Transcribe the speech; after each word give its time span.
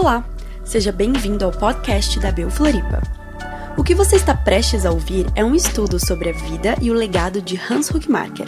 Olá, 0.00 0.24
seja 0.64 0.90
bem-vindo 0.90 1.44
ao 1.44 1.52
podcast 1.52 2.18
da 2.18 2.32
Bel 2.32 2.48
Floripa. 2.48 3.02
O 3.76 3.84
que 3.84 3.94
você 3.94 4.16
está 4.16 4.34
prestes 4.34 4.86
a 4.86 4.90
ouvir 4.90 5.26
é 5.34 5.44
um 5.44 5.54
estudo 5.54 6.00
sobre 6.00 6.30
a 6.30 6.32
vida 6.32 6.74
e 6.80 6.90
o 6.90 6.94
legado 6.94 7.42
de 7.42 7.60
Hans 7.68 7.90
Huckmacher. 7.90 8.46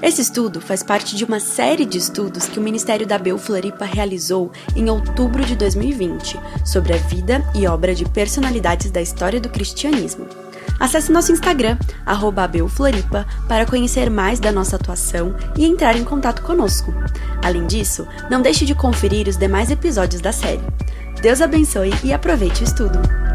Esse 0.00 0.22
estudo 0.22 0.60
faz 0.60 0.84
parte 0.84 1.16
de 1.16 1.24
uma 1.24 1.40
série 1.40 1.84
de 1.84 1.98
estudos 1.98 2.46
que 2.46 2.60
o 2.60 2.62
Ministério 2.62 3.04
da 3.04 3.18
Bel 3.18 3.36
Floripa 3.38 3.84
realizou 3.84 4.52
em 4.76 4.88
outubro 4.88 5.44
de 5.44 5.56
2020 5.56 6.38
sobre 6.64 6.94
a 6.94 6.96
vida 6.96 7.44
e 7.56 7.66
obra 7.66 7.92
de 7.92 8.04
personalidades 8.04 8.92
da 8.92 9.02
história 9.02 9.40
do 9.40 9.48
cristianismo. 9.48 10.28
Acesse 10.78 11.10
nosso 11.10 11.32
Instagram, 11.32 11.76
@abelfloripa, 12.06 13.26
para 13.48 13.66
conhecer 13.66 14.08
mais 14.08 14.38
da 14.38 14.52
nossa 14.52 14.76
atuação 14.76 15.34
e 15.56 15.66
entrar 15.66 15.96
em 15.96 16.04
contato 16.04 16.42
conosco. 16.42 16.94
Além 17.44 17.66
disso, 17.66 18.06
não 18.30 18.40
deixe 18.40 18.64
de 18.64 18.74
conferir 18.74 19.28
os 19.28 19.36
demais 19.36 19.70
episódios 19.70 20.20
da 20.20 20.32
série. 20.32 20.62
Deus 21.20 21.40
abençoe 21.40 21.92
e 22.04 22.12
aproveite 22.12 22.62
o 22.62 22.64
estudo! 22.64 23.27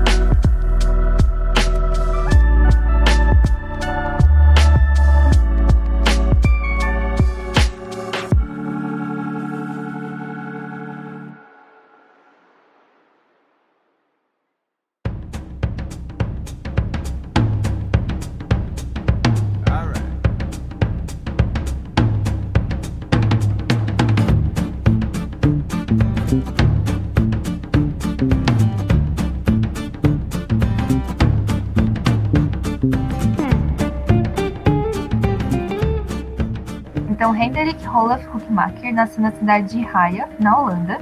Olaf 37.93 38.25
Hoekmaker 38.33 38.91
nasceu 38.91 39.21
na 39.21 39.31
cidade 39.31 39.77
de 39.77 39.87
Haia, 39.87 40.27
na 40.39 40.57
Holanda, 40.57 40.97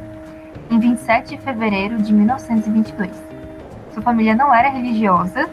em 0.69 0.77
27 0.77 1.37
de 1.37 1.41
fevereiro 1.41 1.97
de 2.01 2.13
1922. 2.13 3.11
Sua 3.93 4.03
família 4.03 4.35
não 4.35 4.53
era 4.53 4.67
religiosa 4.67 5.49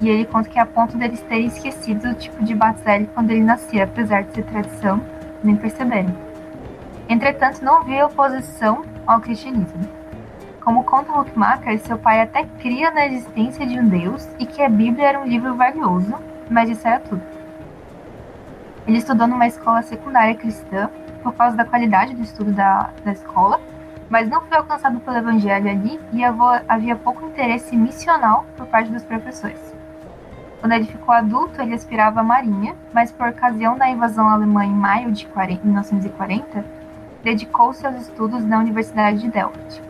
e 0.00 0.08
ele 0.08 0.24
conta 0.24 0.48
que 0.48 0.58
é 0.58 0.62
a 0.62 0.66
ponto 0.66 0.98
deles 0.98 1.20
terem 1.22 1.46
esquecido 1.46 2.10
o 2.10 2.14
tipo 2.14 2.42
de 2.42 2.56
batzele 2.56 3.08
quando 3.14 3.30
ele 3.30 3.44
nascia, 3.44 3.84
apesar 3.84 4.24
de 4.24 4.34
ser 4.34 4.44
tradição, 4.44 5.00
nem 5.44 5.54
perceberem. 5.54 6.12
Entretanto, 7.08 7.64
não 7.64 7.78
havia 7.78 8.06
oposição 8.06 8.84
ao 9.06 9.20
cristianismo. 9.20 9.88
Como 10.60 10.82
conta 10.82 11.16
Huckmacher, 11.16 11.78
seu 11.80 11.98
pai 11.98 12.20
até 12.20 12.44
cria 12.60 12.90
na 12.90 13.06
existência 13.06 13.64
de 13.64 13.78
um 13.78 13.88
Deus 13.88 14.28
e 14.40 14.46
que 14.46 14.60
a 14.60 14.68
Bíblia 14.68 15.08
era 15.08 15.20
um 15.20 15.26
livro 15.26 15.54
valioso, 15.54 16.14
mas 16.50 16.68
isso 16.68 16.86
era 16.86 16.98
tudo. 16.98 17.22
Ele 18.90 18.98
estudou 18.98 19.28
numa 19.28 19.46
escola 19.46 19.82
secundária 19.82 20.34
cristã 20.34 20.90
por 21.22 21.32
causa 21.34 21.56
da 21.56 21.64
qualidade 21.64 22.12
do 22.12 22.24
estudo 22.24 22.50
da, 22.50 22.90
da 23.04 23.12
escola, 23.12 23.60
mas 24.08 24.28
não 24.28 24.40
foi 24.40 24.56
alcançado 24.56 24.98
pelo 24.98 25.16
evangelho 25.16 25.70
ali 25.70 26.00
e 26.12 26.24
havia 26.68 26.96
pouco 26.96 27.24
interesse 27.24 27.76
missional 27.76 28.44
por 28.56 28.66
parte 28.66 28.90
dos 28.90 29.04
professores. 29.04 29.60
Quando 30.58 30.72
ele 30.72 30.86
ficou 30.86 31.14
adulto, 31.14 31.62
ele 31.62 31.72
aspirava 31.72 32.18
à 32.18 32.24
marinha, 32.24 32.74
mas 32.92 33.12
por 33.12 33.28
ocasião 33.28 33.78
da 33.78 33.88
invasão 33.88 34.28
alemã 34.28 34.64
em 34.64 34.74
maio 34.74 35.12
de 35.12 35.24
40, 35.26 35.64
1940, 35.64 36.64
dedicou-se 37.22 37.86
aos 37.86 37.94
estudos 37.94 38.44
na 38.44 38.58
Universidade 38.58 39.20
de 39.20 39.28
Delft. 39.28 39.80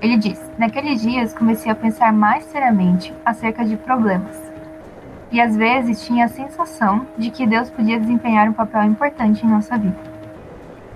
Ele 0.00 0.16
diz: 0.16 0.40
Naqueles 0.56 1.02
dias 1.02 1.34
comecei 1.34 1.70
a 1.70 1.74
pensar 1.74 2.14
mais 2.14 2.44
seriamente 2.44 3.12
acerca 3.26 3.62
de 3.62 3.76
problemas 3.76 4.45
e 5.30 5.40
às 5.40 5.56
vezes 5.56 6.04
tinha 6.04 6.26
a 6.26 6.28
sensação 6.28 7.06
de 7.18 7.30
que 7.30 7.46
Deus 7.46 7.70
podia 7.70 7.98
desempenhar 7.98 8.48
um 8.48 8.52
papel 8.52 8.84
importante 8.84 9.44
em 9.44 9.48
nossa 9.48 9.76
vida. 9.76 9.96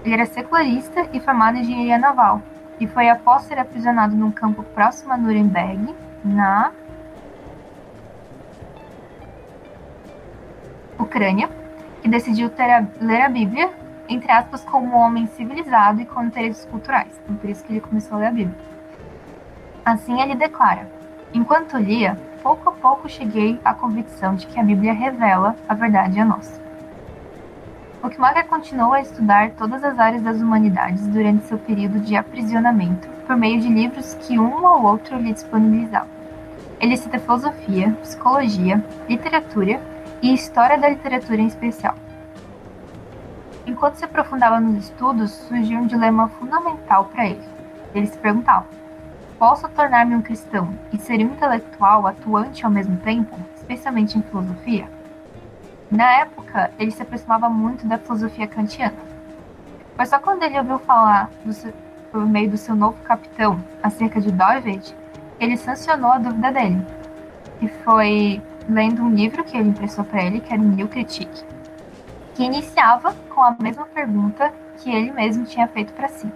Ele 0.05 0.15
era 0.15 0.27
secularista 0.27 1.09
e 1.13 1.21
formado 1.21 1.57
em 1.57 1.61
engenharia 1.61 1.99
naval, 1.99 2.41
e 2.79 2.87
foi 2.87 3.09
após 3.09 3.43
ser 3.43 3.59
aprisionado 3.59 4.17
num 4.17 4.31
campo 4.31 4.63
próximo 4.63 5.13
a 5.13 5.17
Nuremberg, 5.17 5.95
na 6.25 6.73
Ucrânia, 10.99 11.49
que 12.01 12.09
decidiu 12.09 12.51
a, 12.59 13.05
ler 13.05 13.23
a 13.23 13.29
Bíblia, 13.29 13.71
entre 14.09 14.31
aspas, 14.33 14.65
como 14.65 14.95
um 14.95 14.97
homem 14.97 15.27
civilizado 15.27 16.01
e 16.01 16.07
com 16.07 16.25
interesses 16.25 16.65
culturais. 16.65 17.21
Então, 17.23 17.37
por 17.37 17.51
isso 17.51 17.65
que 17.65 17.73
ele 17.73 17.81
começou 17.81 18.17
a 18.17 18.21
ler 18.21 18.27
a 18.27 18.33
Bíblia. 18.33 18.59
Assim 19.85 20.21
ele 20.21 20.35
declara: 20.35 20.89
Enquanto 21.33 21.77
lia, 21.77 22.19
pouco 22.43 22.69
a 22.69 22.73
pouco 22.73 23.09
cheguei 23.09 23.61
à 23.65 23.73
convicção 23.75 24.35
de 24.35 24.47
que 24.47 24.59
a 24.59 24.63
Bíblia 24.63 24.93
revela 24.93 25.55
a 25.69 25.75
verdade 25.75 26.19
a 26.19 26.25
nós. 26.25 26.61
Huckmacher 28.03 28.47
continuou 28.47 28.95
a 28.95 29.03
estudar 29.03 29.51
todas 29.51 29.85
as 29.85 29.99
áreas 29.99 30.23
das 30.23 30.41
humanidades 30.41 31.07
durante 31.07 31.47
seu 31.47 31.59
período 31.59 32.01
de 32.01 32.17
aprisionamento, 32.17 33.09
por 33.27 33.37
meio 33.37 33.61
de 33.61 33.69
livros 33.69 34.15
que 34.15 34.39
um 34.39 34.65
ou 34.65 34.85
outro 34.85 35.19
lhe 35.19 35.33
disponibilizava. 35.33 36.09
Ele 36.81 36.97
cita 36.97 37.19
filosofia, 37.19 37.91
psicologia, 38.01 38.83
literatura 39.07 39.81
e 40.23 40.33
história 40.33 40.79
da 40.79 40.89
literatura 40.89 41.43
em 41.43 41.47
especial. 41.47 41.95
Enquanto 43.67 43.97
se 43.97 44.05
aprofundava 44.05 44.59
nos 44.59 44.87
estudos, 44.87 45.31
surgiu 45.31 45.79
um 45.79 45.87
dilema 45.87 46.29
fundamental 46.31 47.05
para 47.05 47.27
ele. 47.27 47.45
Ele 47.95 48.07
se 48.07 48.17
perguntava: 48.17 48.67
posso 49.41 49.67
tornar-me 49.71 50.15
um 50.15 50.21
cristão 50.21 50.69
e 50.93 50.99
ser 50.99 51.15
um 51.21 51.33
intelectual 51.33 52.07
atuante 52.07 52.63
ao 52.63 52.71
mesmo 52.71 52.99
tempo, 52.99 53.35
especialmente 53.57 54.19
em 54.19 54.23
filosofia? 54.23 54.87
Na 55.91 56.21
época, 56.21 56.71
ele 56.79 56.91
se 56.91 57.01
aproximava 57.01 57.49
muito 57.49 57.87
da 57.87 57.97
filosofia 57.97 58.47
kantiana. 58.47 58.99
Foi 59.97 60.05
só 60.05 60.19
quando 60.19 60.43
ele 60.43 60.59
ouviu 60.59 60.79
falar, 60.81 61.31
seu, 61.53 61.73
por 62.13 62.27
meio 62.27 62.51
do 62.51 62.59
seu 62.59 62.77
novo 62.77 62.99
capitão, 63.03 63.59
acerca 63.83 64.21
de 64.21 64.31
Doived, 64.31 64.95
ele 65.41 65.57
sancionou 65.57 66.13
a 66.13 66.19
dúvida 66.19 66.53
dele. 66.53 66.87
E 67.63 67.69
foi 67.69 68.43
lendo 68.69 69.03
um 69.03 69.09
livro 69.09 69.43
que 69.43 69.57
ele 69.57 69.71
impressou 69.71 70.05
para 70.05 70.23
ele, 70.23 70.41
que 70.41 70.53
era 70.53 70.63
New 70.63 70.87
Critique, 70.87 71.45
que 72.35 72.45
iniciava 72.45 73.15
com 73.31 73.43
a 73.43 73.57
mesma 73.59 73.87
pergunta 73.87 74.53
que 74.77 74.91
ele 74.91 75.11
mesmo 75.13 75.47
tinha 75.47 75.67
feito 75.67 75.95
para 75.95 76.09
si. 76.09 76.31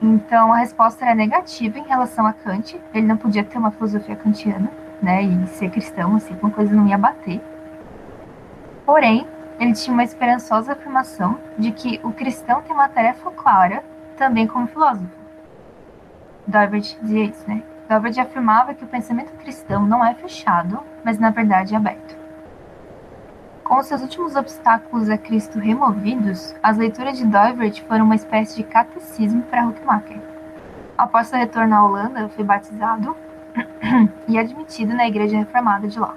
Então 0.00 0.52
a 0.52 0.58
resposta 0.58 1.04
era 1.04 1.14
negativa 1.14 1.78
em 1.78 1.84
relação 1.84 2.26
a 2.26 2.32
Kant. 2.32 2.80
Ele 2.94 3.06
não 3.06 3.16
podia 3.16 3.44
ter 3.44 3.58
uma 3.58 3.70
filosofia 3.70 4.16
kantiana, 4.16 4.70
né, 5.02 5.22
e 5.22 5.46
ser 5.48 5.70
cristão, 5.70 6.16
assim, 6.16 6.36
uma 6.40 6.50
coisa 6.50 6.74
não 6.74 6.86
ia 6.86 6.98
bater. 6.98 7.40
Porém, 8.86 9.26
ele 9.58 9.72
tinha 9.72 9.92
uma 9.92 10.04
esperançosa 10.04 10.72
afirmação 10.72 11.38
de 11.58 11.72
que 11.72 12.00
o 12.02 12.12
cristão 12.12 12.62
tem 12.62 12.74
uma 12.74 12.88
tarefa 12.88 13.30
clara 13.30 13.84
também 14.16 14.46
como 14.46 14.66
filósofo. 14.66 15.18
Dorbert 16.46 16.96
dizia 17.02 17.24
isso, 17.24 17.44
né? 17.46 17.62
Dorbert 17.88 18.18
afirmava 18.18 18.74
que 18.74 18.84
o 18.84 18.88
pensamento 18.88 19.32
cristão 19.38 19.86
não 19.86 20.04
é 20.04 20.14
fechado, 20.14 20.80
mas 21.04 21.18
na 21.18 21.30
verdade 21.30 21.74
é 21.74 21.76
aberto. 21.76 22.17
Com 23.68 23.82
seus 23.82 24.00
últimos 24.00 24.34
obstáculos 24.34 25.10
a 25.10 25.18
Cristo 25.18 25.58
removidos, 25.58 26.54
as 26.62 26.78
leituras 26.78 27.18
de 27.18 27.26
Doivert 27.26 27.82
foram 27.82 28.06
uma 28.06 28.14
espécie 28.14 28.56
de 28.56 28.62
catecismo 28.62 29.42
para 29.42 29.66
Huckmacher. 29.66 30.22
Após 30.96 31.26
seu 31.26 31.38
retorno 31.38 31.74
à 31.74 31.84
Holanda, 31.84 32.30
foi 32.30 32.44
batizado 32.44 33.14
e 34.26 34.38
admitido 34.38 34.94
na 34.94 35.06
Igreja 35.06 35.36
Reformada 35.36 35.86
de 35.86 36.00
lá. 36.00 36.14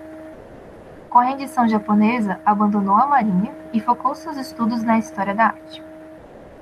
Com 1.09 1.19
a 1.19 1.23
rendição 1.23 1.67
japonesa, 1.67 2.39
abandonou 2.45 2.95
a 2.95 3.06
marinha 3.06 3.51
e 3.73 3.81
focou 3.81 4.15
seus 4.15 4.38
estudos 4.38 4.81
na 4.81 4.97
história 4.97 5.36
da 5.36 5.47
arte. 5.47 5.83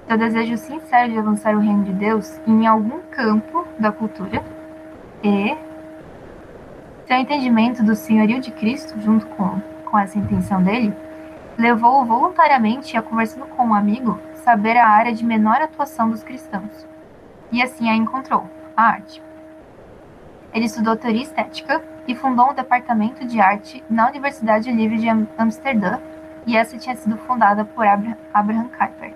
Seu 0.07 0.17
desejo 0.17 0.57
sincero 0.57 1.11
de 1.11 1.19
avançar 1.19 1.55
o 1.55 1.59
reino 1.59 1.83
de 1.83 1.93
Deus 1.93 2.41
em 2.47 2.65
algum 2.65 2.99
campo 3.11 3.63
da 3.77 3.91
cultura 3.91 4.43
e 5.23 5.55
seu 7.05 7.15
entendimento 7.15 7.83
do 7.83 7.95
senhorio 7.95 8.41
de 8.41 8.49
Cristo 8.49 8.99
junto 8.99 9.27
com 9.27 9.61
com 9.89 9.97
essa 9.97 10.17
intenção 10.17 10.61
dele, 10.63 10.93
levou-o 11.57 12.05
voluntariamente 12.05 12.95
a, 12.95 13.01
conversando 13.01 13.45
com 13.47 13.67
um 13.67 13.73
amigo, 13.73 14.19
saber 14.35 14.77
a 14.77 14.87
área 14.87 15.13
de 15.13 15.25
menor 15.25 15.61
atuação 15.61 16.09
dos 16.09 16.23
cristãos. 16.23 16.87
E 17.51 17.61
assim 17.61 17.89
a 17.89 17.95
encontrou, 17.95 18.49
a 18.75 18.83
arte. 18.83 19.21
Ele 20.53 20.65
estudou 20.65 20.95
teoria 20.95 21.23
estética 21.23 21.83
e 22.07 22.15
fundou 22.15 22.51
um 22.51 22.53
departamento 22.53 23.25
de 23.25 23.39
arte 23.39 23.83
na 23.89 24.07
Universidade 24.07 24.71
Livre 24.71 24.97
de 24.97 25.09
Amsterdã, 25.37 25.99
e 26.45 26.55
essa 26.55 26.77
tinha 26.77 26.95
sido 26.95 27.17
fundada 27.17 27.65
por 27.65 27.85
Abraham 27.85 28.69
Kuyper. 28.69 29.13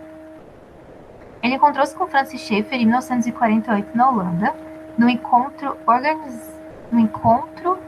Ele 1.42 1.56
encontrou-se 1.56 1.96
com 1.96 2.08
Francis 2.08 2.42
Schaeffer 2.42 2.80
em 2.80 2.86
1948 2.86 3.98
na 3.98 4.10
Holanda, 4.10 4.56
no 4.98 5.10
encontro, 5.10 5.78
organiz... 5.86 6.54
no 6.92 7.00
encontro 7.00 7.80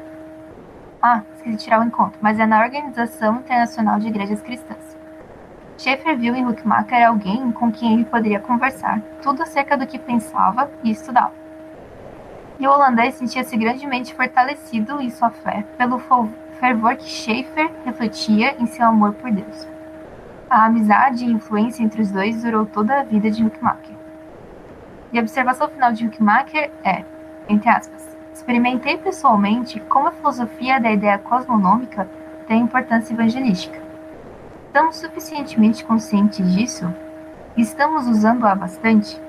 ah, 1.05 1.21
esqueci 1.35 1.55
de 1.55 1.63
tirar 1.63 1.79
o 1.79 1.83
encontro, 1.83 2.17
mas 2.19 2.39
é 2.39 2.47
na 2.47 2.63
Organização 2.63 3.35
Internacional 3.35 3.99
de 3.99 4.07
Igrejas 4.07 4.41
Cristãs. 4.41 4.97
Schaeffer 5.77 6.17
viu 6.17 6.33
em 6.33 6.47
Huckmacher 6.47 7.07
alguém 7.07 7.51
com 7.51 7.71
quem 7.71 7.93
ele 7.93 8.05
poderia 8.05 8.39
conversar, 8.39 8.99
tudo 9.21 9.43
acerca 9.43 9.77
do 9.77 9.85
que 9.85 9.99
pensava 9.99 10.67
e 10.83 10.89
estudava. 10.89 11.33
E 12.57 12.65
o 12.65 12.71
holandês 12.71 13.13
sentia-se 13.13 13.55
grandemente 13.55 14.15
fortalecido 14.15 14.99
em 14.99 15.11
sua 15.11 15.29
fé 15.29 15.63
pelo 15.77 16.01
fervor 16.59 16.95
que 16.95 17.07
Schaeffer 17.07 17.69
refletia 17.85 18.55
em 18.59 18.65
seu 18.65 18.87
amor 18.87 19.13
por 19.13 19.29
Deus. 19.29 19.67
A 20.49 20.65
amizade 20.65 21.23
e 21.23 21.31
influência 21.31 21.83
entre 21.83 22.01
os 22.01 22.11
dois 22.11 22.41
durou 22.41 22.65
toda 22.65 22.99
a 22.99 23.03
vida 23.03 23.29
de 23.29 23.45
Huckmacher. 23.45 23.95
E 25.13 25.19
a 25.19 25.21
observação 25.21 25.67
final 25.69 25.93
de 25.93 26.07
Huckmacher 26.07 26.71
é, 26.83 27.03
entre 27.47 27.69
aspas, 27.69 27.94
experimentei 28.35 28.97
pessoalmente 28.97 29.79
como 29.79 30.09
a 30.09 30.11
filosofia 30.11 30.79
da 30.79 30.91
ideia 30.91 31.17
cosmonômica 31.17 32.07
tem 32.47 32.61
importância 32.61 33.13
evangelística. 33.13 33.81
Estamos 34.67 34.97
suficientemente 34.97 35.85
conscientes 35.85 36.53
disso? 36.53 36.93
Estamos 37.55 38.07
usando-a 38.07 38.53
bastante? 38.53 39.19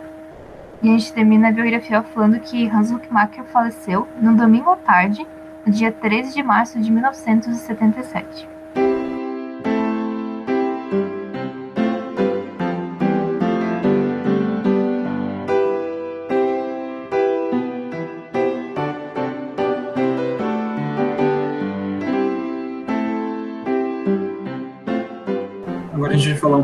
E 0.83 0.89
a 0.89 0.93
gente 0.93 1.13
termina 1.13 1.49
a 1.49 1.53
biografia 1.53 2.03
falando 2.03 2.41
que 2.41 2.69
Hans 2.69 2.91
Huckmacher 2.91 3.45
faleceu 3.45 4.09
no 4.21 4.37
domingo 4.37 4.71
à 4.71 4.77
tarde, 4.77 5.25
no 5.65 5.73
dia 5.73 5.93
13 5.93 6.35
de 6.35 6.43
março 6.43 6.81
de 6.81 6.91
1977. 6.91 8.56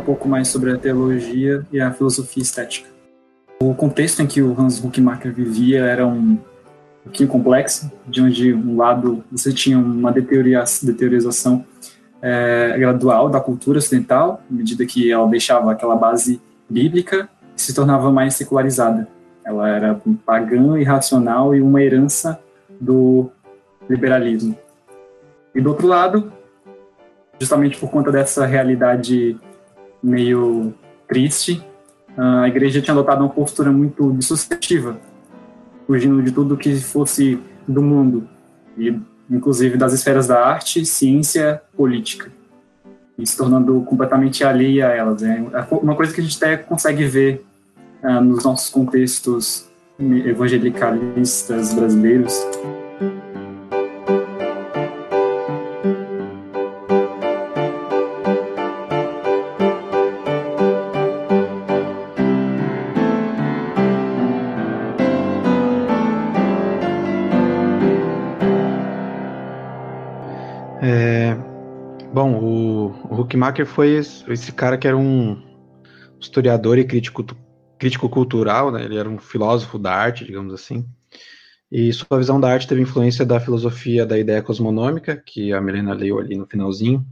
Pouco 0.03 0.29
mais 0.29 0.49
sobre 0.49 0.73
a 0.73 0.79
teologia 0.79 1.67
e 1.73 1.81
a 1.81 1.93
filosofia 1.93 2.43
estética. 2.43 2.89
O 3.61 3.75
contexto 3.75 4.21
em 4.21 4.27
que 4.27 4.43
o 4.43 4.59
Hans 4.59 4.83
Huckmacher 4.83 5.33
vivia 5.33 5.85
era 5.85 6.07
um 6.07 6.39
pouquinho 7.05 7.29
complexo, 7.29 7.91
de 8.07 8.21
onde 8.21 8.53
um 8.53 8.77
lado 8.77 9.25
você 9.31 9.53
tinha 9.53 9.79
uma 9.79 10.13
deteriorização 10.13 11.65
é, 12.21 12.77
gradual 12.79 13.29
da 13.29 13.41
cultura 13.41 13.79
ocidental, 13.79 14.43
à 14.51 14.55
medida 14.55 14.85
que 14.87 15.11
ela 15.11 15.29
deixava 15.29 15.73
aquela 15.73 15.97
base 15.97 16.41
bíblica 16.69 17.29
se 17.57 17.75
tornava 17.75 18.11
mais 18.11 18.35
secularizada. 18.35 19.09
Ela 19.45 19.69
era 19.69 20.01
pagã, 20.25 20.79
irracional 20.79 21.55
e 21.55 21.61
uma 21.61 21.83
herança 21.83 22.41
do 22.81 23.31
liberalismo. 23.89 24.57
E 25.55 25.61
do 25.61 25.71
outro 25.71 25.87
lado, 25.87 26.33
justamente 27.39 27.79
por 27.79 27.91
conta 27.91 28.11
dessa 28.11 28.47
realidade 28.47 29.39
meio 30.03 30.75
triste, 31.09 31.65
a 32.17 32.49
igreja 32.49 32.81
tinha 32.81 32.93
adotado 32.93 33.23
uma 33.23 33.31
postura 33.31 33.71
muito 33.71 34.13
dissociativa, 34.13 34.99
fugindo 35.87 36.23
de 36.23 36.31
tudo 36.31 36.57
que 36.57 36.77
fosse 36.77 37.39
do 37.67 37.83
mundo, 37.83 38.29
e 38.77 38.99
inclusive 39.31 39.77
das 39.77 39.93
esferas 39.93 40.27
da 40.27 40.45
arte, 40.45 40.85
ciência, 40.85 41.63
política, 41.77 42.31
e 43.19 43.27
se 43.27 43.37
tornando 43.37 43.81
completamente 43.83 44.45
alheia 44.45 44.89
a 44.89 44.91
elas. 44.91 45.23
É 45.23 45.43
uma 45.71 45.95
coisa 45.95 46.13
que 46.13 46.21
a 46.21 46.25
gente 46.25 46.37
até 46.37 46.57
consegue 46.57 47.05
ver 47.05 47.45
uh, 48.03 48.21
nos 48.21 48.45
nossos 48.45 48.71
contextos 48.71 49.69
evangelicalistas 49.99 51.75
brasileiros. 51.75 52.35
Huckmacher 73.33 73.67
foi 73.67 73.95
esse 73.97 74.53
cara 74.53 74.77
que 74.77 74.87
era 74.87 74.97
um 74.97 75.41
historiador 76.21 76.79
e 76.79 76.85
crítico, 76.85 77.25
crítico 77.79 78.09
cultural, 78.09 78.71
né? 78.71 78.85
Ele 78.85 78.97
era 78.97 79.09
um 79.09 79.19
filósofo 79.19 79.79
da 79.79 79.93
arte, 79.95 80.25
digamos 80.25 80.53
assim. 80.53 80.87
E 81.71 81.91
sua 81.93 82.19
visão 82.19 82.39
da 82.39 82.53
arte 82.53 82.69
teve 82.69 82.83
influência 82.83 83.25
da 83.25 83.41
filosofia 83.41 84.05
da 84.05 84.19
ideia 84.19 84.43
cosmonômica, 84.43 85.17
que 85.17 85.53
a 85.53 85.61
Milena 85.61 85.95
leu 85.95 86.19
ali 86.19 86.37
no 86.37 86.47
finalzinho, 86.47 87.05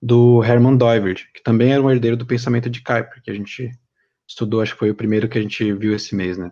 do 0.00 0.42
Hermann 0.42 0.76
Doivert, 0.76 1.26
que 1.34 1.42
também 1.42 1.72
era 1.72 1.82
um 1.82 1.90
herdeiro 1.90 2.16
do 2.16 2.24
pensamento 2.24 2.70
de 2.70 2.82
Kuyper, 2.82 3.22
que 3.22 3.30
a 3.30 3.34
gente 3.34 3.70
estudou, 4.26 4.62
acho 4.62 4.72
que 4.72 4.78
foi 4.78 4.90
o 4.90 4.94
primeiro 4.94 5.28
que 5.28 5.38
a 5.38 5.42
gente 5.42 5.72
viu 5.74 5.94
esse 5.94 6.14
mês, 6.14 6.38
né? 6.38 6.50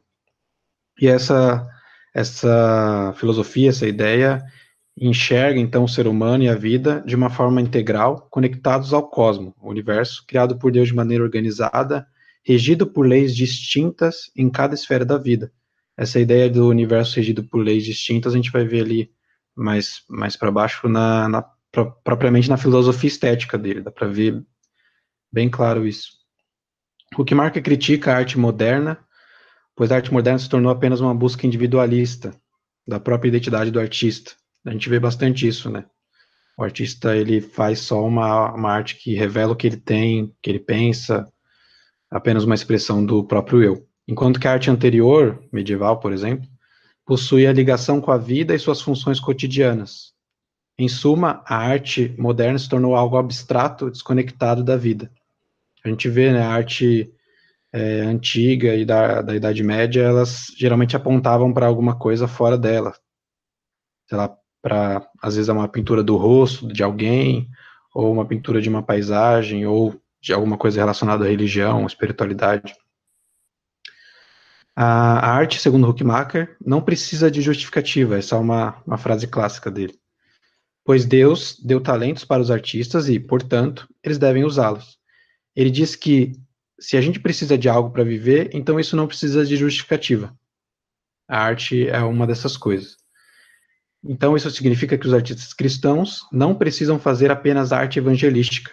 E 1.01 1.09
essa 1.09 1.67
essa 2.15 3.13
filosofia, 3.19 3.69
essa 3.69 3.87
ideia 3.87 4.43
enxerga 4.99 5.61
então 5.61 5.85
o 5.85 5.89
ser 5.89 6.07
humano 6.07 6.45
e 6.45 6.49
a 6.49 6.55
vida 6.55 7.03
de 7.07 7.15
uma 7.15 7.29
forma 7.29 7.61
integral, 7.61 8.27
conectados 8.31 8.93
ao 8.95 9.09
cosmos, 9.09 9.53
o 9.61 9.69
universo 9.69 10.25
criado 10.27 10.59
por 10.59 10.73
Deus 10.73 10.89
de 10.89 10.95
maneira 10.95 11.23
organizada, 11.23 12.07
regido 12.43 12.87
por 12.87 13.07
leis 13.07 13.37
distintas 13.37 14.31
em 14.35 14.49
cada 14.49 14.75
esfera 14.75 15.05
da 15.05 15.19
vida. 15.19 15.53
Essa 15.97 16.19
ideia 16.19 16.49
do 16.49 16.69
universo 16.69 17.17
regido 17.17 17.45
por 17.45 17.59
leis 17.59 17.85
distintas 17.85 18.33
a 18.33 18.37
gente 18.37 18.51
vai 18.51 18.65
ver 18.65 18.83
ali 18.83 19.11
mais, 19.55 20.03
mais 20.09 20.37
para 20.37 20.51
baixo, 20.51 20.89
na, 20.89 21.29
na, 21.29 21.43
propriamente 22.05 22.49
na 22.49 22.57
filosofia 22.57 23.09
estética 23.09 23.59
dele, 23.59 23.83
dá 23.83 23.91
para 23.91 24.07
ver 24.07 24.43
bem 25.31 25.51
claro 25.51 25.87
isso. 25.87 26.13
O 27.19 27.25
que 27.25 27.35
marca 27.35 27.61
critica 27.61 28.13
a 28.13 28.17
arte 28.17 28.39
moderna, 28.39 28.99
pois 29.75 29.93
a 29.93 29.97
arte 29.97 30.13
moderna 30.13 30.39
se 30.39 30.49
tornou 30.49 30.71
apenas 30.71 31.01
uma 31.01 31.15
busca 31.15 31.47
individualista 31.47 32.35
da 32.87 33.01
própria 33.01 33.29
identidade 33.29 33.71
do 33.71 33.81
artista 33.81 34.33
a 34.67 34.73
gente 34.73 34.89
vê 34.89 34.99
bastante 34.99 35.47
isso, 35.47 35.71
né? 35.71 35.85
O 36.59 36.65
artista 36.65 37.17
ele 37.17 37.41
faz 37.41 37.81
só 37.81 38.05
uma, 38.05 38.53
uma 38.53 38.73
arte 38.73 38.97
que 38.97 39.15
revela 39.15 39.53
o 39.53 39.57
que 39.57 39.67
ele 39.67 39.77
tem, 39.77 40.35
que 40.43 40.51
ele 40.51 40.59
pensa, 40.59 41.31
apenas 42.11 42.45
uma 42.45 42.55
expressão 42.55 43.05
do 43.05 43.25
próprio 43.25 43.63
eu. 43.63 43.87
Enquanto 44.09 44.41
que 44.41 44.49
a 44.49 44.53
arte 44.53 44.71
anterior, 44.71 45.43
medieval, 45.53 46.01
por 46.01 46.13
exemplo, 46.13 46.49
possui 47.05 47.47
a 47.47 47.53
ligação 47.53 48.01
com 48.01 48.11
a 48.11 48.17
vida 48.17 48.55
e 48.55 48.59
suas 48.59 48.81
funções 48.81 49.21
cotidianas. 49.21 50.15
Em 50.79 50.89
suma, 50.89 51.43
a 51.47 51.57
arte 51.57 52.15
moderna 52.19 52.59
se 52.59 52.69
tornou 52.69 52.97
algo 52.97 53.17
abstrato, 53.17 53.91
desconectado 53.91 54.65
da 54.65 54.77
vida. 54.77 55.11
A 55.85 55.89
gente 55.89 56.09
vê, 56.09 56.33
né, 56.33 56.43
a 56.43 56.51
arte 56.51 57.13
é, 57.73 58.01
antiga 58.01 58.75
e 58.75 58.85
da, 58.85 59.23
da 59.23 59.35
Idade 59.37 59.63
Média, 59.63 60.03
elas 60.03 60.47
geralmente 60.57 60.97
apontavam 60.97 61.53
para 61.53 61.67
alguma 61.67 61.97
coisa 61.97 62.27
fora 62.27 62.59
dela. 62.59 62.93
Sei 64.09 64.17
lá, 64.17 64.37
para 64.63 65.09
às 65.23 65.37
vezes 65.37 65.49
é 65.49 65.53
uma 65.53 65.69
pintura 65.69 66.03
do 66.03 66.17
rosto 66.17 66.67
de 66.69 66.83
alguém, 66.83 67.49
ou 67.95 68.13
uma 68.13 68.27
pintura 68.27 68.61
de 68.61 68.69
uma 68.69 68.83
paisagem, 68.83 69.67
ou 69.67 70.01
de 70.21 70.33
alguma 70.33 70.59
coisa 70.59 70.81
relacionada 70.81 71.25
à 71.25 71.29
religião, 71.29 71.87
espiritualidade. 71.87 72.75
A, 74.75 75.31
arte, 75.31 75.59
segundo 75.59 75.89
Huckmacher, 75.89 76.57
não 76.65 76.83
precisa 76.83 77.31
de 77.31 77.41
justificativa, 77.41 78.19
essa 78.19 78.37
é 78.37 78.39
uma, 78.39 78.83
uma 78.87 78.99
frase 78.99 79.27
clássica 79.27 79.71
dele. 79.71 79.99
Pois 80.85 81.07
Deus 81.07 81.59
deu 81.65 81.81
talentos 81.81 82.25
para 82.25 82.43
os 82.43 82.51
artistas 82.51 83.09
e, 83.09 83.19
portanto, 83.19 83.89
eles 84.05 84.19
devem 84.19 84.45
usá-los. 84.45 84.99
Ele 85.55 85.71
diz 85.71 85.97
que 85.97 86.33
se 86.79 86.97
a 86.97 87.01
gente 87.01 87.19
precisa 87.19 87.57
de 87.57 87.69
algo 87.69 87.91
para 87.91 88.05
viver, 88.05 88.51
então 88.53 88.79
isso 88.79 88.95
não 88.95 89.07
precisa 89.07 89.45
de 89.47 89.57
justificativa. 89.57 90.37
A 91.27 91.39
arte 91.39 91.89
é 91.89 92.01
uma 92.01 92.27
dessas 92.27 92.57
coisas. 92.57 92.97
Então, 94.09 94.37
isso 94.37 94.51
significa 94.51 94.97
que 94.97 95.07
os 95.07 95.13
artistas 95.13 95.53
cristãos 95.53 96.27
não 96.31 96.55
precisam 96.55 96.99
fazer 96.99 97.31
apenas 97.31 97.73
arte 97.73 97.99
evangelística. 97.99 98.73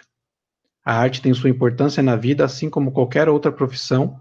A 0.84 0.94
arte 0.94 1.20
tem 1.20 1.34
sua 1.34 1.50
importância 1.50 2.02
na 2.02 2.14
vida, 2.14 2.44
assim 2.44 2.70
como 2.70 2.92
qualquer 2.92 3.28
outra 3.28 3.50
profissão, 3.50 4.20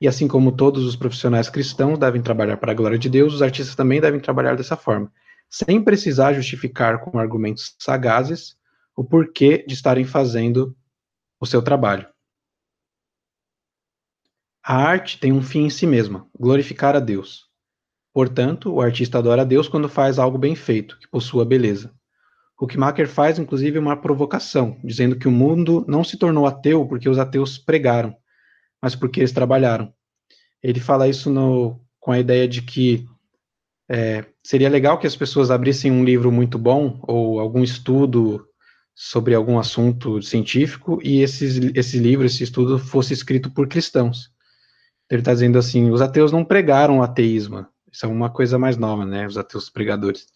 e 0.00 0.08
assim 0.08 0.26
como 0.26 0.52
todos 0.52 0.84
os 0.84 0.96
profissionais 0.96 1.50
cristãos 1.50 1.98
devem 1.98 2.22
trabalhar 2.22 2.56
para 2.56 2.72
a 2.72 2.74
glória 2.74 2.98
de 2.98 3.10
Deus, 3.10 3.34
os 3.34 3.42
artistas 3.42 3.74
também 3.74 4.00
devem 4.00 4.20
trabalhar 4.20 4.56
dessa 4.56 4.76
forma, 4.76 5.12
sem 5.50 5.82
precisar 5.82 6.32
justificar 6.32 7.00
com 7.00 7.18
argumentos 7.18 7.74
sagazes 7.78 8.56
o 8.96 9.04
porquê 9.04 9.64
de 9.66 9.74
estarem 9.74 10.04
fazendo 10.04 10.74
o 11.40 11.46
seu 11.46 11.60
trabalho. 11.60 12.06
A 14.62 14.76
arte 14.76 15.18
tem 15.18 15.30
um 15.32 15.42
fim 15.42 15.64
em 15.64 15.70
si 15.70 15.86
mesma, 15.86 16.26
glorificar 16.38 16.96
a 16.96 17.00
Deus. 17.00 17.50
Portanto, 18.14 18.72
o 18.72 18.80
artista 18.80 19.18
adora 19.18 19.42
a 19.42 19.44
Deus 19.44 19.66
quando 19.66 19.88
faz 19.88 20.20
algo 20.20 20.38
bem 20.38 20.54
feito, 20.54 20.96
que 21.00 21.08
possua 21.08 21.44
beleza. 21.44 21.92
Huckmacher 22.60 23.08
faz, 23.08 23.40
inclusive, 23.40 23.76
uma 23.76 23.96
provocação, 23.96 24.78
dizendo 24.84 25.16
que 25.16 25.26
o 25.26 25.32
mundo 25.32 25.84
não 25.88 26.04
se 26.04 26.16
tornou 26.16 26.46
ateu 26.46 26.86
porque 26.86 27.08
os 27.08 27.18
ateus 27.18 27.58
pregaram, 27.58 28.14
mas 28.80 28.94
porque 28.94 29.18
eles 29.18 29.32
trabalharam. 29.32 29.92
Ele 30.62 30.78
fala 30.78 31.08
isso 31.08 31.28
no, 31.28 31.80
com 31.98 32.12
a 32.12 32.20
ideia 32.20 32.46
de 32.46 32.62
que 32.62 33.04
é, 33.90 34.24
seria 34.44 34.68
legal 34.68 34.96
que 34.96 35.08
as 35.08 35.16
pessoas 35.16 35.50
abrissem 35.50 35.90
um 35.90 36.04
livro 36.04 36.30
muito 36.30 36.56
bom 36.56 37.00
ou 37.02 37.40
algum 37.40 37.64
estudo 37.64 38.46
sobre 38.94 39.34
algum 39.34 39.58
assunto 39.58 40.22
científico 40.22 41.00
e 41.02 41.20
esses, 41.20 41.56
esse 41.74 41.98
livro, 41.98 42.24
esse 42.24 42.44
estudo 42.44 42.78
fosse 42.78 43.12
escrito 43.12 43.50
por 43.50 43.66
cristãos. 43.66 44.30
Ele 45.10 45.20
está 45.20 45.34
dizendo 45.34 45.58
assim: 45.58 45.90
os 45.90 46.00
ateus 46.00 46.30
não 46.30 46.44
pregaram 46.44 47.00
o 47.00 47.02
ateísmo, 47.02 47.66
isso 47.94 48.04
é 48.04 48.08
uma 48.08 48.28
coisa 48.28 48.58
mais 48.58 48.76
nova, 48.76 49.06
né? 49.06 49.24
Os 49.24 49.38
ateus 49.38 49.70
pregadores. 49.70 50.26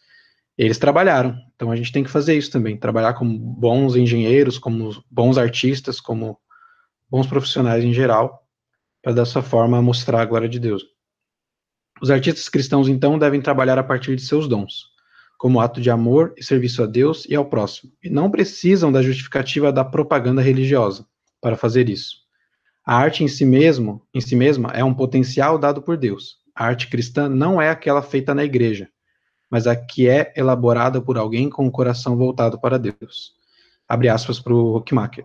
Eles 0.56 0.78
trabalharam, 0.78 1.36
então 1.56 1.72
a 1.72 1.76
gente 1.76 1.90
tem 1.90 2.04
que 2.04 2.10
fazer 2.10 2.38
isso 2.38 2.52
também, 2.52 2.76
trabalhar 2.76 3.14
como 3.14 3.36
bons 3.36 3.96
engenheiros, 3.96 4.58
como 4.58 5.04
bons 5.10 5.36
artistas, 5.36 6.00
como 6.00 6.38
bons 7.10 7.26
profissionais 7.26 7.82
em 7.82 7.92
geral, 7.92 8.46
para 9.02 9.12
dessa 9.12 9.42
forma 9.42 9.82
mostrar 9.82 10.22
a 10.22 10.24
glória 10.24 10.48
de 10.48 10.60
Deus. 10.60 10.84
Os 12.00 12.10
artistas 12.10 12.48
cristãos, 12.48 12.88
então, 12.88 13.18
devem 13.18 13.40
trabalhar 13.40 13.78
a 13.78 13.82
partir 13.82 14.14
de 14.14 14.22
seus 14.22 14.46
dons 14.46 14.86
como 15.36 15.60
ato 15.60 15.80
de 15.80 15.88
amor 15.88 16.34
e 16.36 16.44
serviço 16.44 16.82
a 16.82 16.86
Deus 16.86 17.24
e 17.28 17.36
ao 17.36 17.44
próximo, 17.44 17.92
e 18.02 18.10
não 18.10 18.28
precisam 18.28 18.90
da 18.90 19.00
justificativa 19.00 19.72
da 19.72 19.84
propaganda 19.84 20.42
religiosa 20.42 21.06
para 21.40 21.56
fazer 21.56 21.88
isso. 21.88 22.16
A 22.84 22.96
arte 22.96 23.22
em 23.22 23.28
si 23.28 23.44
mesmo, 23.44 24.02
em 24.12 24.20
si 24.20 24.34
mesma, 24.34 24.70
é 24.74 24.82
um 24.82 24.92
potencial 24.92 25.56
dado 25.56 25.80
por 25.80 25.96
Deus. 25.96 26.38
A 26.58 26.64
arte 26.64 26.88
cristã 26.88 27.28
não 27.28 27.62
é 27.62 27.70
aquela 27.70 28.02
feita 28.02 28.34
na 28.34 28.42
igreja, 28.42 28.88
mas 29.48 29.66
a 29.68 29.76
que 29.76 30.08
é 30.08 30.32
elaborada 30.36 31.00
por 31.00 31.16
alguém 31.16 31.48
com 31.48 31.66
o 31.66 31.70
coração 31.70 32.16
voltado 32.16 32.60
para 32.60 32.78
Deus. 32.78 33.34
Abre 33.86 34.08
aspas 34.08 34.40
para 34.40 34.52
o 34.52 34.76
Huckmacher. 34.76 35.24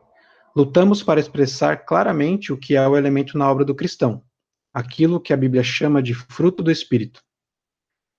Lutamos 0.55 1.01
para 1.01 1.19
expressar 1.19 1.85
claramente 1.85 2.53
o 2.53 2.57
que 2.57 2.75
é 2.75 2.87
o 2.87 2.95
elemento 2.95 3.37
na 3.37 3.49
obra 3.49 3.65
do 3.65 3.73
cristão, 3.73 4.23
aquilo 4.71 5.19
que 5.19 5.33
a 5.33 5.37
Bíblia 5.37 5.63
chama 5.63 6.03
de 6.03 6.13
fruto 6.13 6.61
do 6.61 6.69
Espírito, 6.69 7.23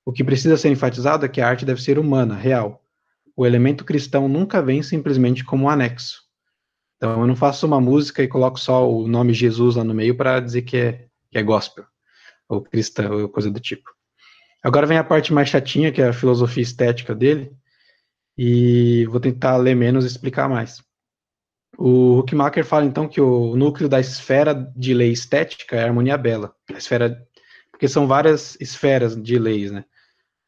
o 0.05 0.13
que 0.13 0.23
precisa 0.23 0.57
ser 0.57 0.71
enfatizado 0.71 1.25
é 1.25 1.29
que 1.29 1.41
a 1.41 1.49
arte 1.49 1.65
deve 1.65 1.81
ser 1.81 1.99
humana, 1.99 2.35
real. 2.35 2.85
O 3.35 3.47
elemento 3.47 3.85
cristão 3.85 4.29
nunca 4.29 4.61
vem 4.61 4.83
simplesmente 4.83 5.43
como 5.43 5.65
um 5.65 5.69
anexo. 5.69 6.23
Então 6.97 7.21
eu 7.21 7.27
não 7.27 7.35
faço 7.35 7.67
uma 7.67 7.81
música 7.81 8.23
e 8.23 8.29
coloco 8.29 8.61
só 8.61 8.89
o 8.91 9.09
nome 9.09 9.33
Jesus 9.33 9.77
lá 9.77 9.85
no 9.85 9.95
meio 9.95 10.15
para 10.17 10.41
dizer 10.41 10.63
que 10.63 10.77
é, 10.77 11.07
que 11.31 11.39
é 11.39 11.43
gospel, 11.43 11.87
ou 12.49 12.63
cristão, 12.63 13.23
ou 13.23 13.29
coisa 13.29 13.51
do 13.51 13.61
tipo. 13.61 13.91
Agora 14.63 14.87
vem 14.87 14.99
a 14.99 15.05
parte 15.05 15.33
mais 15.33 15.49
chatinha, 15.49 15.93
que 15.93 16.01
é 16.01 16.09
a 16.09 16.13
filosofia 16.13 16.63
estética 16.63 17.15
dele, 17.15 17.53
e 18.37 19.07
vou 19.07 19.21
tentar 19.21 19.57
ler 19.57 19.75
menos 19.75 20.05
e 20.05 20.09
explicar 20.09 20.49
mais. 20.49 20.83
O 21.77 22.19
Huckmacher 22.19 22.65
fala 22.65 22.85
então 22.85 23.09
que 23.09 23.21
o 23.21 23.57
núcleo 23.57 23.89
da 23.89 24.01
esfera 24.01 24.55
de 24.77 24.95
lei 24.95 25.13
estética 25.13 25.77
é 25.77 25.83
a 25.83 25.87
harmonia 25.87 26.17
bela. 26.17 26.55
A 26.73 26.79
esfera, 26.79 27.21
porque 27.71 27.89
são 27.89 28.07
várias 28.07 28.57
esferas 28.61 29.21
de 29.21 29.39
leis, 29.39 29.71
né? 29.71 29.85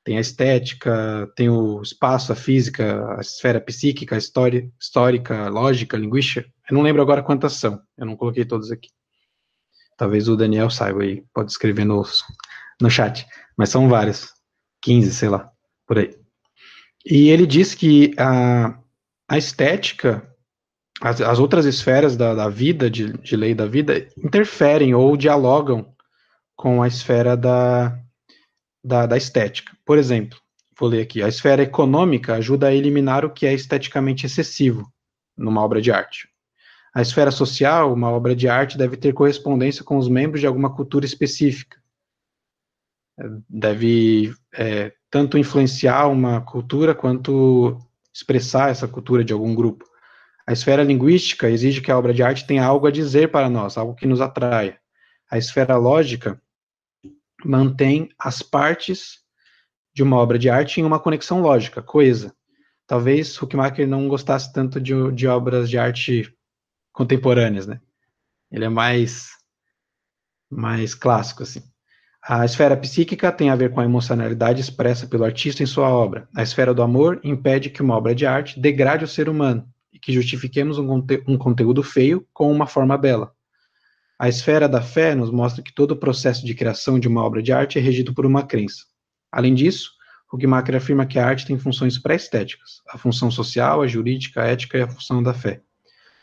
tem 0.07 0.19
a 0.19 0.21
estética, 0.21 1.29
tem 1.35 1.49
o 1.49 1.83
espaço, 1.83 2.33
a 2.33 2.37
física, 2.37 3.05
a 3.19 3.21
esfera 3.21 3.61
psíquica, 3.61 4.15
a 4.15 4.19
história, 4.19 4.71
histórica, 4.81 5.49
lógica, 5.49 5.97
linguística. 5.97 6.49
Eu 6.71 6.76
não 6.76 6.83
lembro 6.83 7.03
agora 7.03 7.25
quantas 7.25 7.55
são, 7.55 7.83
eu 7.99 8.07
não 8.07 8.15
coloquei 8.15 8.45
todas 8.45 8.71
aqui. 8.71 8.88
Talvez 9.97 10.29
o 10.29 10.37
Daniel 10.37 10.71
saiba 10.71 11.03
aí, 11.03 11.25
pode 11.33 11.50
escrever 11.50 11.85
no, 11.85 12.05
no 12.81 12.91
chat, 12.91 13.26
mas 13.57 13.71
são 13.71 13.88
várias, 13.88 14.33
15, 14.83 15.12
sei 15.12 15.29
lá, 15.29 15.50
por 15.87 15.99
aí. 15.99 16.15
E 17.05 17.29
ele 17.31 17.47
diz 17.47 17.75
que 17.75 18.15
a, 18.19 18.79
a 19.29 19.38
estética, 19.38 20.29
as, 21.00 21.21
as 21.21 21.38
outras 21.38 21.65
esferas 21.65 22.17
da, 22.17 22.35
da 22.35 22.49
vida, 22.49 22.91
de, 22.91 23.12
de 23.19 23.37
lei 23.37 23.55
da 23.55 23.67
vida, 23.67 24.09
interferem 24.19 24.95
ou 24.95 25.17
dialogam 25.17 25.95
com 26.57 26.83
a 26.83 26.88
esfera 26.88 27.37
da, 27.37 27.99
da, 28.85 29.07
da 29.07 29.17
estética. 29.17 29.76
Por 29.85 29.99
exemplo, 29.99 30.38
vou 30.79 30.88
ler 30.88 31.03
aqui: 31.03 31.23
a 31.23 31.29
esfera 31.29 31.62
econômica 31.62 32.35
ajuda 32.35 32.69
a 32.69 32.75
eliminar 32.75 33.25
o 33.25 33.31
que 33.31 33.47
é 33.47 33.55
esteticamente 33.55 34.26
excessivo 34.26 34.91
numa 35.37 35.62
obra 35.62 35.81
de 35.81 35.93
arte. 35.93 36.29
A 36.97 37.03
esfera 37.03 37.31
social, 37.31 37.93
uma 37.93 38.11
obra 38.11 38.35
de 38.35 38.49
arte 38.49 38.79
deve 38.79 38.97
ter 38.97 39.12
correspondência 39.12 39.85
com 39.85 39.99
os 39.99 40.09
membros 40.09 40.41
de 40.41 40.47
alguma 40.47 40.75
cultura 40.75 41.05
específica. 41.05 41.76
Deve 43.47 44.35
é, 44.55 44.95
tanto 45.11 45.37
influenciar 45.37 46.07
uma 46.07 46.41
cultura 46.41 46.95
quanto 46.95 47.76
expressar 48.15 48.71
essa 48.71 48.88
cultura 48.88 49.23
de 49.23 49.35
algum 49.35 49.55
grupo. 49.55 49.85
A 50.47 50.55
esfera 50.55 50.83
linguística 50.83 51.50
exige 51.50 51.83
que 51.83 51.93
a 51.93 51.99
obra 51.99 52.15
de 52.15 52.23
arte 52.23 52.47
tenha 52.47 52.65
algo 52.65 52.87
a 52.87 52.91
dizer 52.91 53.31
para 53.31 53.50
nós, 53.50 53.76
algo 53.76 53.95
que 53.95 54.07
nos 54.07 54.23
atraia. 54.23 54.81
A 55.31 55.37
esfera 55.37 55.76
lógica 55.76 56.41
mantém 57.45 58.09
as 58.19 58.41
partes 58.41 59.19
de 59.95 60.03
uma 60.03 60.17
obra 60.17 60.38
de 60.38 60.49
arte 60.49 60.81
em 60.81 60.85
uma 60.85 60.99
conexão 60.99 61.43
lógica, 61.43 61.83
coesa. 61.83 62.35
Talvez 62.87 63.37
Huckmacher 63.37 63.87
não 63.87 64.09
gostasse 64.09 64.50
tanto 64.50 64.81
de, 64.81 64.95
de 65.12 65.26
obras 65.26 65.69
de 65.69 65.76
arte 65.76 66.35
contemporâneas, 66.97 67.67
né? 67.67 67.79
Ele 68.50 68.65
é 68.65 68.71
mais 68.71 69.29
mais 70.50 70.95
clássico 70.95 71.43
assim. 71.43 71.62
A 72.23 72.45
esfera 72.45 72.76
psíquica 72.76 73.31
tem 73.31 73.50
a 73.50 73.55
ver 73.55 73.71
com 73.71 73.81
a 73.81 73.85
emocionalidade 73.85 74.61
expressa 74.61 75.07
pelo 75.07 75.25
artista 75.25 75.62
em 75.62 75.67
sua 75.67 75.91
obra. 75.91 76.26
A 76.35 76.43
esfera 76.43 76.73
do 76.73 76.83
amor 76.83 77.21
impede 77.23 77.69
que 77.69 77.83
uma 77.83 77.95
obra 77.95 78.15
de 78.15 78.25
arte 78.25 78.59
degrade 78.59 79.05
o 79.05 79.09
ser 79.09 79.29
humano 79.29 79.69
e 79.93 79.99
que 79.99 80.12
justifiquemos 80.12 80.79
um, 80.79 80.87
conte 80.87 81.23
um 81.29 81.37
conteúdo 81.37 81.83
feio 81.83 82.26
com 82.33 82.50
uma 82.50 82.67
forma 82.67 82.97
bela. 82.97 83.33
A 84.19 84.29
esfera 84.29 84.67
da 84.67 84.81
fé 84.81 85.15
nos 85.15 85.31
mostra 85.31 85.62
que 85.62 85.75
todo 85.75 85.91
o 85.91 85.97
processo 85.97 86.47
de 86.47 86.55
criação 86.55 86.99
de 86.99 87.07
uma 87.07 87.23
obra 87.23 87.43
de 87.43 87.53
arte 87.53 87.79
é 87.79 87.83
regido 87.83 88.15
por 88.15 88.25
uma 88.25 88.43
crença. 88.43 88.85
Além 89.31 89.55
disso, 89.55 89.91
Huckmacher 90.33 90.76
afirma 90.76 91.05
que 91.05 91.19
a 91.19 91.26
arte 91.26 91.47
tem 91.47 91.59
funções 91.59 91.99
pré-estéticas, 91.99 92.81
a 92.88 92.97
função 92.97 93.31
social, 93.31 93.83
a 93.83 93.87
jurídica, 93.87 94.43
a 94.43 94.47
ética 94.47 94.79
e 94.79 94.83
a 94.83 94.88
função 94.88 95.23
da 95.23 95.35
fé. 95.35 95.61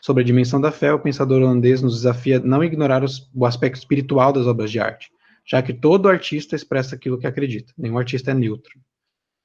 Sobre 0.04 0.22
a 0.22 0.26
dimensão 0.26 0.60
da 0.60 0.70
fé, 0.70 0.92
o 0.92 0.98
pensador 0.98 1.40
holandês 1.40 1.80
nos 1.80 1.94
desafia 1.94 2.36
a 2.36 2.40
não 2.40 2.62
ignorar 2.62 3.02
os, 3.02 3.26
o 3.34 3.46
aspecto 3.46 3.78
espiritual 3.78 4.34
das 4.34 4.46
obras 4.46 4.70
de 4.70 4.78
arte, 4.78 5.10
já 5.46 5.62
que 5.62 5.72
todo 5.72 6.10
artista 6.10 6.54
expressa 6.54 6.94
aquilo 6.94 7.18
que 7.18 7.26
acredita, 7.26 7.72
nenhum 7.78 7.96
artista 7.96 8.30
é 8.30 8.34
neutro. 8.34 8.78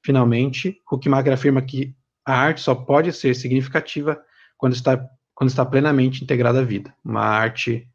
Finalmente, 0.04 0.78
Huckmacher 0.92 1.32
afirma 1.32 1.62
que 1.62 1.94
a 2.26 2.34
arte 2.34 2.60
só 2.60 2.74
pode 2.74 3.10
ser 3.10 3.34
significativa 3.34 4.20
quando 4.58 4.74
está, 4.74 5.02
quando 5.34 5.48
está 5.48 5.64
plenamente 5.64 6.22
integrada 6.22 6.60
à 6.60 6.62
vida. 6.62 6.94
Uma 7.02 7.22
arte 7.22 7.88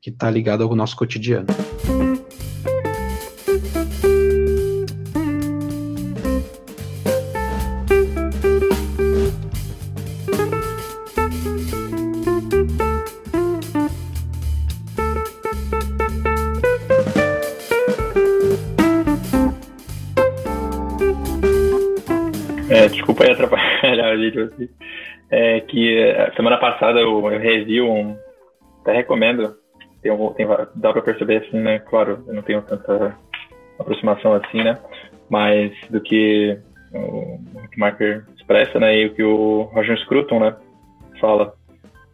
que 0.00 0.08
está 0.08 0.30
ligado 0.30 0.64
ao 0.64 0.74
nosso 0.74 0.96
cotidiano. 0.96 1.48
Vídeo 24.32 24.50
assim. 24.52 24.68
É 25.30 25.60
que 25.60 25.98
é, 25.98 26.32
semana 26.32 26.58
passada 26.58 27.00
eu, 27.00 27.20
revi 27.20 27.80
um. 27.80 28.16
Até 28.80 28.92
recomendo 28.92 29.54
tem, 30.02 30.12
tem, 30.34 30.46
dá 30.74 30.92
para 30.92 31.02
perceber 31.02 31.36
assim, 31.36 31.58
né? 31.58 31.78
Claro, 31.78 32.24
eu 32.26 32.34
não 32.34 32.42
tenho 32.42 32.60
tanta 32.62 33.16
aproximação 33.78 34.34
assim, 34.34 34.62
né? 34.62 34.76
Mas 35.30 35.72
do 35.88 36.00
que 36.00 36.58
o 36.92 37.38
Marker 37.76 38.24
expressa, 38.36 38.78
né? 38.80 38.98
E 38.98 39.06
o 39.06 39.14
que 39.14 39.22
o 39.22 39.62
Roger 39.72 39.96
Scruton, 40.00 40.40
né? 40.40 40.56
Fala. 41.20 41.54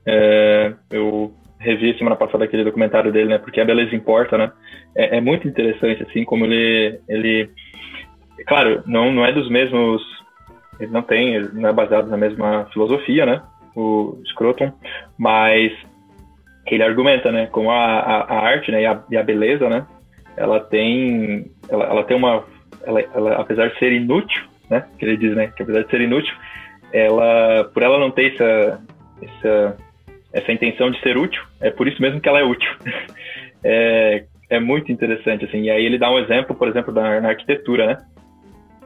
É, 0.07 0.73
eu 0.91 1.33
revi 1.59 1.97
semana 1.99 2.15
passada 2.15 2.45
aquele 2.45 2.65
documentário 2.65 3.11
dele, 3.11 3.31
né? 3.31 3.39
Porque 3.39 3.61
a 3.61 3.65
beleza 3.65 3.97
importa, 3.97 4.37
né? 4.37 4.53
É, 4.95 5.17
é 5.17 5.21
muito 5.21 5.49
interessante, 5.49 6.03
assim, 6.03 6.25
como 6.25 6.45
ele, 6.45 7.01
ele, 7.09 7.51
claro, 8.47 8.83
não 8.87 9.11
não 9.11 9.25
é 9.25 9.33
dos 9.33 9.49
mesmos, 9.49 10.03
ele 10.81 10.91
não 10.91 11.03
tem, 11.03 11.35
ele 11.35 11.51
não 11.53 11.69
é 11.69 11.73
baseado 11.73 12.09
na 12.09 12.17
mesma 12.17 12.67
filosofia, 12.73 13.27
né? 13.27 13.43
O 13.75 14.21
Scruton, 14.25 14.73
mas 15.17 15.73
ele 16.75 16.83
argumenta, 16.83 17.31
né, 17.33 17.47
como 17.47 17.71
a, 17.71 18.01
a, 18.01 18.21
a 18.23 18.47
arte, 18.47 18.71
né, 18.71 18.83
e 18.83 18.87
a, 18.87 19.03
e 19.11 19.17
a, 19.17 19.23
beleza, 19.23 19.69
né, 19.69 19.87
ela 20.37 20.61
tem, 20.61 21.51
ela, 21.69 21.85
ela 21.85 22.05
tem 22.05 22.17
uma, 22.17 22.45
ela, 22.85 23.01
ela, 23.01 23.37
apesar 23.37 23.69
de 23.69 23.79
ser 23.79 23.93
inútil, 23.93 24.43
né, 24.71 24.85
que 24.99 25.05
ele 25.05 25.17
diz, 25.17 25.35
né, 25.35 25.49
que 25.49 25.63
apesar 25.63 25.83
de 25.83 25.91
ser 25.91 26.01
inútil, 26.01 26.35
ela, 26.93 27.65
por 27.73 27.83
ela 27.83 27.99
não 27.99 28.11
ter 28.11 28.35
essa, 28.35 28.81
essa, 29.23 29.77
essa 30.33 30.53
intenção 30.53 30.91
de 30.91 31.01
ser 31.01 31.17
útil, 31.17 31.43
é 31.61 31.71
por 31.71 31.89
isso 31.89 32.01
mesmo 32.01 32.21
que 32.21 32.29
ela 32.29 32.41
é 32.41 32.45
útil. 32.45 32.71
é, 33.65 34.25
é 34.51 34.61
muito 34.61 34.93
interessante, 34.93 35.45
assim, 35.45 35.63
e 35.63 35.71
aí 35.71 35.85
ele 35.85 35.99
dá 35.99 36.11
um 36.11 36.19
exemplo, 36.19 36.55
por 36.55 36.69
exemplo, 36.69 36.93
da, 36.93 37.21
na 37.21 37.31
arquitetura, 37.31 37.87
né, 37.87 37.99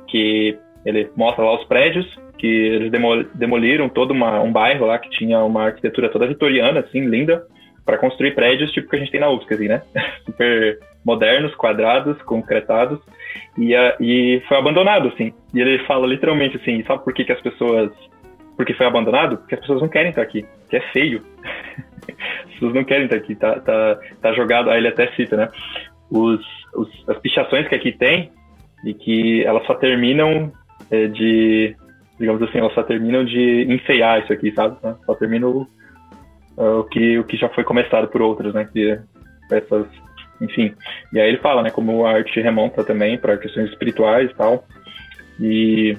que 0.09 0.59
ele 0.85 1.11
mostra 1.17 1.45
lá 1.45 1.55
os 1.55 1.65
prédios 1.65 2.07
que 2.39 2.47
eles 2.47 2.91
demoliram 3.35 3.89
todo 3.89 4.11
uma, 4.11 4.41
um 4.41 4.53
bairro 4.53 4.87
lá 4.87 4.99
que 4.99 5.09
tinha 5.11 5.39
uma 5.41 5.67
arquitetura 5.67 6.09
toda 6.09 6.27
vitoriana, 6.27 6.81
assim, 6.81 7.07
linda, 7.07 7.47
para 7.85 7.99
construir 7.99 8.35
prédios 8.35 8.73
tipo 8.73 8.89
que 8.89 8.97
a 8.97 8.99
gente 8.99 9.13
tem 9.13 9.21
na 9.21 9.31
UFSC, 9.31 9.55
assim, 9.55 9.69
né? 9.69 9.83
Super 10.27 10.81
modernos, 11.05 11.55
quadrados, 11.55 12.21
concretados, 12.23 13.01
e, 13.57 13.75
a, 13.75 13.97
e 14.01 14.43
foi 14.49 14.57
abandonado, 14.57 15.09
assim. 15.09 15.33
E 15.55 15.61
ele 15.61 15.85
fala 15.85 16.07
literalmente 16.07 16.57
assim, 16.57 16.83
sabe 16.85 17.05
por 17.05 17.13
que, 17.13 17.25
que 17.25 17.33
as 17.33 17.41
pessoas 17.41 17.91
porque 18.57 18.75
foi 18.75 18.87
abandonado, 18.87 19.39
porque 19.39 19.55
as 19.55 19.61
pessoas 19.61 19.81
não 19.81 19.89
querem 19.89 20.11
estar 20.11 20.23
aqui, 20.23 20.45
que 20.69 20.77
é 20.77 20.81
feio. 20.93 21.23
as 22.45 22.53
pessoas 22.53 22.75
não 22.75 22.85
querem 22.85 23.05
estar 23.05 23.17
aqui, 23.17 23.35
tá, 23.35 23.61
tá, 23.61 23.99
tá 24.21 24.33
jogado, 24.33 24.71
aí 24.71 24.79
ele 24.79 24.89
até 24.89 25.11
cita, 25.13 25.37
né? 25.37 25.49
Os, 26.11 26.41
os, 26.75 27.09
as 27.09 27.19
pichações 27.19 27.67
que 27.69 27.75
aqui 27.75 27.93
tem, 27.93 28.31
e 28.85 28.93
que 28.95 29.45
elas 29.45 29.65
só 29.67 29.75
terminam 29.75 30.53
é, 30.93 31.07
de, 31.09 31.75
digamos 32.21 32.43
assim, 32.43 32.59
elas 32.59 32.75
só 32.75 32.83
terminam 32.83 33.25
de 33.25 33.63
enfeiar 33.73 34.23
isso 34.23 34.33
aqui, 34.33 34.53
sabe? 34.53 34.77
Só 35.07 35.15
terminam 35.15 35.49
o, 35.51 35.63
uh, 36.59 36.81
o, 36.81 36.85
que, 36.85 37.19
o 37.19 37.25
que 37.25 37.39
já 37.39 37.49
foi 37.49 37.65
começado 37.65 38.09
por 38.09 38.21
outros, 38.21 38.53
né? 38.53 38.69
Que, 38.71 39.01
essas, 39.51 39.87
enfim. 40.41 40.75
E 41.13 41.19
aí 41.19 41.31
ele 41.31 41.39
fala, 41.39 41.63
né, 41.63 41.71
como 41.71 42.05
a 42.05 42.13
arte 42.13 42.41
remonta 42.41 42.85
também 42.85 43.19
para 43.19 43.39
questões 43.39 43.71
espirituais 43.71 44.31
e 44.31 44.35
tal, 44.35 44.65
e 45.41 45.97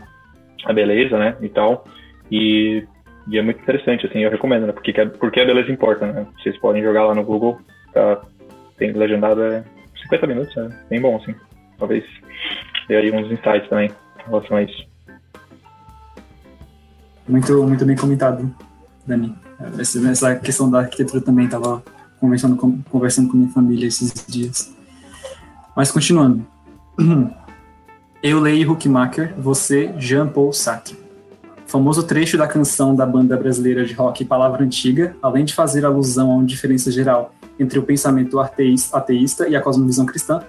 a 0.66 0.72
beleza, 0.72 1.18
né, 1.18 1.36
e 1.42 1.50
tal. 1.50 1.86
E, 2.32 2.86
e, 3.28 3.38
é 3.38 3.42
muito 3.42 3.62
interessante, 3.62 4.06
assim, 4.06 4.20
eu 4.20 4.30
recomendo, 4.30 4.68
né, 4.68 4.74
porque, 4.74 4.94
porque 4.94 5.42
a 5.42 5.46
beleza 5.46 5.72
importa, 5.72 6.06
né? 6.06 6.28
Vocês 6.38 6.58
podem 6.60 6.84
jogar 6.84 7.06
lá 7.06 7.16
no 7.16 7.24
Google, 7.24 7.60
tá, 7.94 8.22
tem 8.78 8.92
legendado 8.92 9.42
é 9.44 9.64
50 10.04 10.28
minutos, 10.28 10.56
é 10.56 10.70
bem 10.90 11.02
bom, 11.02 11.16
assim. 11.16 11.34
Talvez 11.80 12.04
dê 12.88 12.98
aí 12.98 13.12
uns 13.12 13.32
insights 13.32 13.68
também 13.70 13.90
em 14.26 14.30
relação 14.30 14.58
a 14.58 14.64
isso. 14.64 14.86
Muito, 17.28 17.64
muito 17.64 17.86
bem 17.86 17.96
comentado, 17.96 18.54
Dani. 19.06 19.36
Essa 19.80 20.36
questão 20.36 20.70
da 20.70 20.80
arquitetura 20.80 21.22
também 21.22 21.46
estava 21.46 21.82
conversando 22.20 22.56
com, 22.56 22.82
conversando 22.84 23.30
com 23.30 23.38
minha 23.38 23.50
família 23.50 23.88
esses 23.88 24.26
dias. 24.28 24.74
Mas 25.76 25.92
continuando. 25.92 26.46
Eu 28.22 28.40
leio 28.40 28.72
Huckmacher, 28.72 29.34
você, 29.38 29.94
Jean-Paul 29.98 30.54
Sartre. 30.54 30.98
Famoso 31.68 32.04
trecho 32.04 32.38
da 32.38 32.48
canção 32.48 32.96
da 32.96 33.06
banda 33.06 33.36
brasileira 33.36 33.84
de 33.84 33.94
rock 33.94 34.24
Palavra 34.24 34.64
Antiga, 34.64 35.16
além 35.22 35.44
de 35.44 35.54
fazer 35.54 35.84
alusão 35.84 36.32
a 36.32 36.36
uma 36.36 36.46
diferença 36.46 36.90
geral 36.90 37.34
entre 37.60 37.80
o 37.80 37.84
pensamento 37.84 38.40
ateísta 38.40 39.50
e 39.50 39.56
a 39.56 39.62
cosmovisão 39.62 40.06
cristã, 40.06 40.42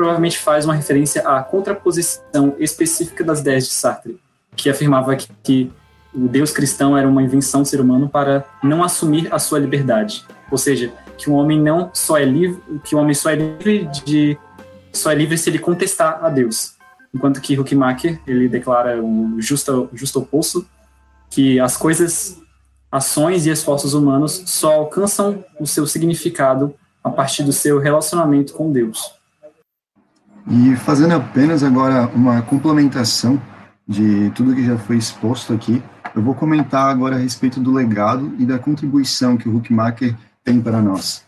provavelmente 0.00 0.38
faz 0.38 0.64
uma 0.64 0.72
referência 0.72 1.20
à 1.28 1.42
contraposição 1.42 2.56
específica 2.58 3.22
das 3.22 3.40
ideias 3.40 3.64
de 3.64 3.74
Sartre, 3.74 4.18
que 4.56 4.70
afirmava 4.70 5.14
que, 5.14 5.28
que 5.42 5.70
o 6.14 6.26
Deus 6.26 6.52
cristão 6.52 6.96
era 6.96 7.06
uma 7.06 7.22
invenção 7.22 7.60
do 7.60 7.68
ser 7.68 7.82
humano 7.82 8.08
para 8.08 8.46
não 8.62 8.82
assumir 8.82 9.28
a 9.30 9.38
sua 9.38 9.58
liberdade, 9.58 10.24
ou 10.50 10.56
seja, 10.56 10.90
que 11.18 11.28
um 11.28 11.34
homem 11.34 11.60
não 11.60 11.90
só 11.92 12.16
é 12.16 12.24
livre, 12.24 12.62
que 12.82 12.94
o 12.94 12.98
homem 12.98 13.12
só 13.12 13.28
é 13.28 13.34
livre 13.34 13.90
de 14.06 14.38
só 14.90 15.12
é 15.12 15.14
livre 15.14 15.36
se 15.36 15.50
ele 15.50 15.58
contestar 15.58 16.24
a 16.24 16.30
Deus. 16.30 16.76
Enquanto 17.14 17.38
que 17.38 17.60
Huckmacher, 17.60 18.18
ele 18.26 18.48
declara 18.48 19.02
o 19.02 19.36
justo, 19.38 19.90
justo 19.92 20.20
oposto, 20.20 20.66
que 21.28 21.60
as 21.60 21.76
coisas, 21.76 22.40
ações 22.90 23.44
e 23.44 23.50
esforços 23.50 23.92
humanos 23.92 24.44
só 24.46 24.72
alcançam 24.72 25.44
o 25.60 25.66
seu 25.66 25.86
significado 25.86 26.74
a 27.04 27.10
partir 27.10 27.42
do 27.42 27.52
seu 27.52 27.78
relacionamento 27.78 28.54
com 28.54 28.72
Deus. 28.72 29.19
E 30.50 30.74
fazendo 30.74 31.14
apenas 31.14 31.62
agora 31.62 32.08
uma 32.08 32.42
complementação 32.42 33.40
de 33.86 34.30
tudo 34.30 34.52
que 34.52 34.66
já 34.66 34.76
foi 34.76 34.96
exposto 34.96 35.52
aqui, 35.52 35.80
eu 36.12 36.20
vou 36.20 36.34
comentar 36.34 36.90
agora 36.90 37.14
a 37.14 37.18
respeito 37.20 37.60
do 37.60 37.72
legado 37.72 38.34
e 38.36 38.44
da 38.44 38.58
contribuição 38.58 39.36
que 39.36 39.48
o 39.48 39.56
Huckmacher 39.56 40.16
tem 40.42 40.60
para 40.60 40.82
nós. 40.82 41.24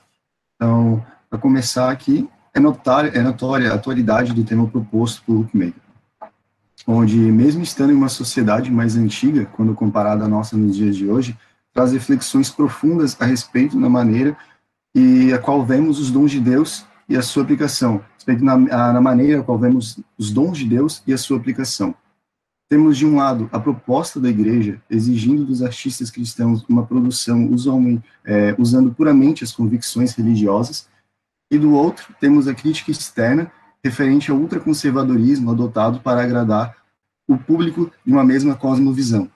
Então, 0.56 1.06
para 1.30 1.38
começar 1.38 1.88
aqui, 1.88 2.28
é 2.52 2.58
notória, 2.58 3.10
é 3.10 3.22
notória 3.22 3.70
a 3.70 3.76
atualidade 3.76 4.32
do 4.32 4.42
tema 4.42 4.66
proposto 4.66 5.22
por 5.24 5.36
Huckmacher, 5.36 5.74
onde, 6.84 7.16
mesmo 7.16 7.62
estando 7.62 7.92
em 7.92 7.96
uma 7.96 8.08
sociedade 8.08 8.72
mais 8.72 8.96
antiga, 8.96 9.46
quando 9.52 9.72
comparada 9.72 10.24
à 10.24 10.28
nossa 10.28 10.56
nos 10.56 10.74
dias 10.74 10.96
de 10.96 11.08
hoje, 11.08 11.38
traz 11.72 11.92
reflexões 11.92 12.50
profundas 12.50 13.16
a 13.20 13.24
respeito 13.24 13.80
da 13.80 13.88
maneira 13.88 14.36
e 14.92 15.32
a 15.32 15.38
qual 15.38 15.64
vemos 15.64 16.00
os 16.00 16.10
dons 16.10 16.32
de 16.32 16.40
Deus 16.40 16.84
e 17.12 17.16
a 17.16 17.20
sua 17.20 17.42
aplicação, 17.42 18.02
respeito 18.14 18.42
na, 18.42 18.56
na 18.56 19.00
maneira 19.00 19.42
qual 19.42 19.58
vemos 19.58 20.00
os 20.16 20.30
dons 20.30 20.56
de 20.56 20.64
Deus 20.64 21.02
e 21.06 21.12
a 21.12 21.18
sua 21.18 21.36
aplicação. 21.36 21.94
Temos, 22.70 22.96
de 22.96 23.04
um 23.04 23.16
lado, 23.16 23.50
a 23.52 23.60
proposta 23.60 24.18
da 24.18 24.30
igreja 24.30 24.80
exigindo 24.88 25.44
dos 25.44 25.62
artistas 25.62 26.10
cristãos 26.10 26.64
uma 26.66 26.86
produção 26.86 27.46
usualmente, 27.48 28.02
é, 28.24 28.54
usando 28.58 28.94
puramente 28.94 29.44
as 29.44 29.52
convicções 29.52 30.14
religiosas, 30.14 30.88
e 31.50 31.58
do 31.58 31.74
outro, 31.74 32.14
temos 32.18 32.48
a 32.48 32.54
crítica 32.54 32.90
externa 32.90 33.52
referente 33.84 34.30
ao 34.30 34.38
ultraconservadorismo 34.38 35.50
adotado 35.50 36.00
para 36.00 36.22
agradar 36.22 36.74
o 37.28 37.36
público 37.36 37.92
de 38.06 38.10
uma 38.10 38.24
mesma 38.24 38.56
cosmovisão. 38.56 39.30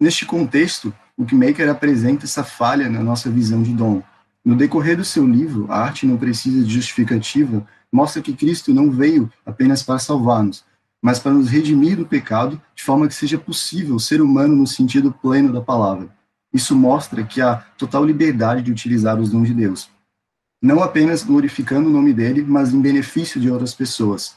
Neste 0.00 0.24
contexto, 0.24 0.94
o 1.16 1.22
Maker 1.34 1.68
apresenta 1.68 2.24
essa 2.24 2.44
falha 2.44 2.88
na 2.88 3.02
nossa 3.02 3.28
visão 3.28 3.64
de 3.64 3.72
dom. 3.72 4.00
No 4.44 4.56
decorrer 4.56 4.96
do 4.96 5.04
seu 5.04 5.26
livro, 5.26 5.66
A 5.70 5.78
Arte 5.78 6.06
Não 6.06 6.16
Precisa 6.16 6.64
de 6.64 6.74
Justificativa, 6.74 7.66
mostra 7.92 8.20
que 8.20 8.32
Cristo 8.32 8.74
não 8.74 8.90
veio 8.90 9.30
apenas 9.46 9.82
para 9.82 9.98
salvar-nos, 9.98 10.64
mas 11.00 11.18
para 11.18 11.32
nos 11.32 11.48
redimir 11.48 11.96
do 11.96 12.06
pecado, 12.06 12.60
de 12.74 12.82
forma 12.82 13.06
que 13.06 13.14
seja 13.14 13.38
possível 13.38 13.98
ser 13.98 14.20
humano 14.20 14.56
no 14.56 14.66
sentido 14.66 15.12
pleno 15.12 15.52
da 15.52 15.60
palavra. 15.60 16.08
Isso 16.52 16.74
mostra 16.74 17.24
que 17.24 17.40
há 17.40 17.56
total 17.78 18.04
liberdade 18.04 18.62
de 18.62 18.72
utilizar 18.72 19.18
os 19.18 19.30
dons 19.30 19.48
de 19.48 19.54
Deus, 19.54 19.90
não 20.60 20.82
apenas 20.82 21.24
glorificando 21.24 21.88
o 21.88 21.92
nome 21.92 22.12
dele, 22.12 22.44
mas 22.46 22.72
em 22.72 22.80
benefício 22.80 23.40
de 23.40 23.50
outras 23.50 23.74
pessoas. 23.74 24.36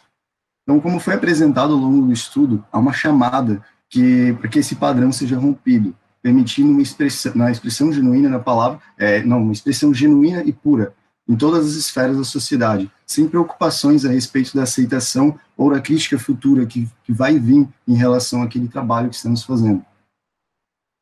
Então, 0.63 0.79
como 0.79 0.99
foi 0.99 1.13
apresentado 1.13 1.73
ao 1.73 1.79
longo 1.79 2.07
do 2.07 2.13
estudo, 2.13 2.65
há 2.71 2.79
uma 2.79 2.93
chamada 2.93 3.63
que 3.87 4.33
para 4.33 4.49
que 4.49 4.59
esse 4.59 4.75
padrão 4.75 5.11
seja 5.11 5.37
rompido, 5.37 5.95
permitindo 6.25 6.71
uma 6.71 6.81
expressão, 6.81 7.33
na 7.35 7.51
expressão 7.51 7.93
genuína 7.93 8.27
na 8.27 8.39
palavra, 8.39 8.79
é, 8.97 9.21
não, 9.21 9.43
uma 9.43 9.53
expressão 9.53 9.93
genuína 9.93 10.41
e 10.43 10.51
pura, 10.51 10.91
em 11.29 11.35
todas 11.35 11.67
as 11.67 11.73
esferas 11.73 12.17
da 12.17 12.23
sociedade, 12.23 12.91
sem 13.05 13.27
preocupações 13.27 14.03
a 14.03 14.09
respeito 14.09 14.55
da 14.57 14.63
aceitação 14.63 15.39
ou 15.55 15.69
da 15.69 15.79
crítica 15.79 16.17
futura 16.17 16.65
que, 16.65 16.89
que 17.03 17.13
vai 17.13 17.38
vir 17.38 17.69
em 17.88 17.93
relação 17.93 18.41
àquele 18.41 18.67
trabalho 18.67 19.07
que 19.07 19.15
estamos 19.15 19.43
fazendo. 19.43 19.85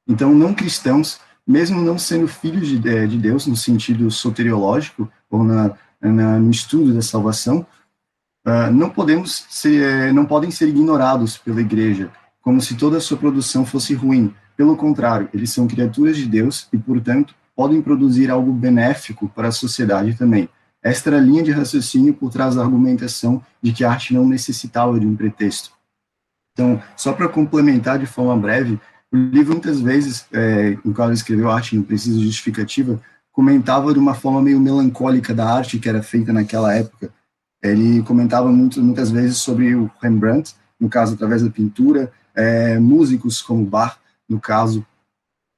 Então, 0.05 0.35
não 0.35 0.53
cristãos, 0.53 1.21
mesmo 1.47 1.81
não 1.81 1.97
sendo 1.97 2.27
filhos 2.27 2.67
de, 2.67 2.89
é, 2.89 3.07
de 3.07 3.17
Deus 3.17 3.47
no 3.47 3.55
sentido 3.55 4.11
soteriológico 4.11 5.09
ou 5.31 5.41
na, 5.41 5.71
na, 6.01 6.37
no 6.37 6.51
estudo 6.51 6.93
da 6.93 7.01
salvação, 7.01 7.65
uh, 8.45 8.69
não 8.73 8.89
podemos 8.89 9.45
ser, 9.49 9.83
é, 9.83 10.11
não 10.11 10.25
podem 10.25 10.51
ser 10.51 10.67
ignorados 10.67 11.37
pela 11.37 11.61
igreja, 11.61 12.11
como 12.41 12.59
se 12.59 12.75
toda 12.75 12.97
a 12.97 13.01
sua 13.01 13.15
produção 13.15 13.65
fosse 13.65 13.93
ruim. 13.93 14.35
Pelo 14.63 14.77
contrário, 14.77 15.27
eles 15.33 15.51
são 15.51 15.67
criaturas 15.67 16.15
de 16.15 16.25
Deus 16.25 16.69
e, 16.71 16.77
portanto, 16.77 17.35
podem 17.53 17.81
produzir 17.81 18.31
algo 18.31 18.53
benéfico 18.53 19.27
para 19.27 19.49
a 19.49 19.51
sociedade 19.51 20.15
também. 20.15 20.47
Esta 20.81 21.09
era 21.09 21.17
a 21.17 21.21
linha 21.21 21.43
de 21.43 21.51
raciocínio 21.51 22.13
por 22.13 22.31
trás 22.31 22.55
da 22.55 22.61
argumentação 22.61 23.43
de 23.61 23.73
que 23.73 23.83
a 23.83 23.91
arte 23.91 24.13
não 24.13 24.25
necessitava 24.25 24.97
de 24.97 25.05
um 25.05 25.17
pretexto. 25.17 25.73
Então, 26.53 26.81
só 26.95 27.11
para 27.11 27.27
complementar 27.27 27.99
de 27.99 28.05
forma 28.05 28.37
breve, 28.37 28.79
o 29.11 29.17
livro 29.17 29.51
muitas 29.51 29.81
vezes, 29.81 30.25
é, 30.31 30.77
no 30.81 30.93
qual 30.93 31.09
ele 31.09 31.15
escreveu 31.15 31.51
Arte 31.51 31.75
Não 31.75 31.83
Precisa 31.83 32.17
de 32.17 32.25
Justificativa, 32.25 33.01
comentava 33.33 33.91
de 33.91 33.99
uma 33.99 34.13
forma 34.13 34.41
meio 34.41 34.61
melancólica 34.61 35.33
da 35.33 35.53
arte 35.53 35.77
que 35.77 35.89
era 35.89 36.01
feita 36.01 36.31
naquela 36.31 36.73
época. 36.73 37.13
Ele 37.61 38.01
comentava 38.03 38.49
muito, 38.49 38.81
muitas 38.81 39.11
vezes 39.11 39.39
sobre 39.39 39.75
o 39.75 39.91
Rembrandt, 40.01 40.55
no 40.79 40.87
caso 40.87 41.15
através 41.15 41.43
da 41.43 41.49
pintura, 41.49 42.13
é, 42.33 42.79
músicos 42.79 43.41
como 43.41 43.65
Bach, 43.65 43.97
no 44.29 44.39
caso, 44.39 44.85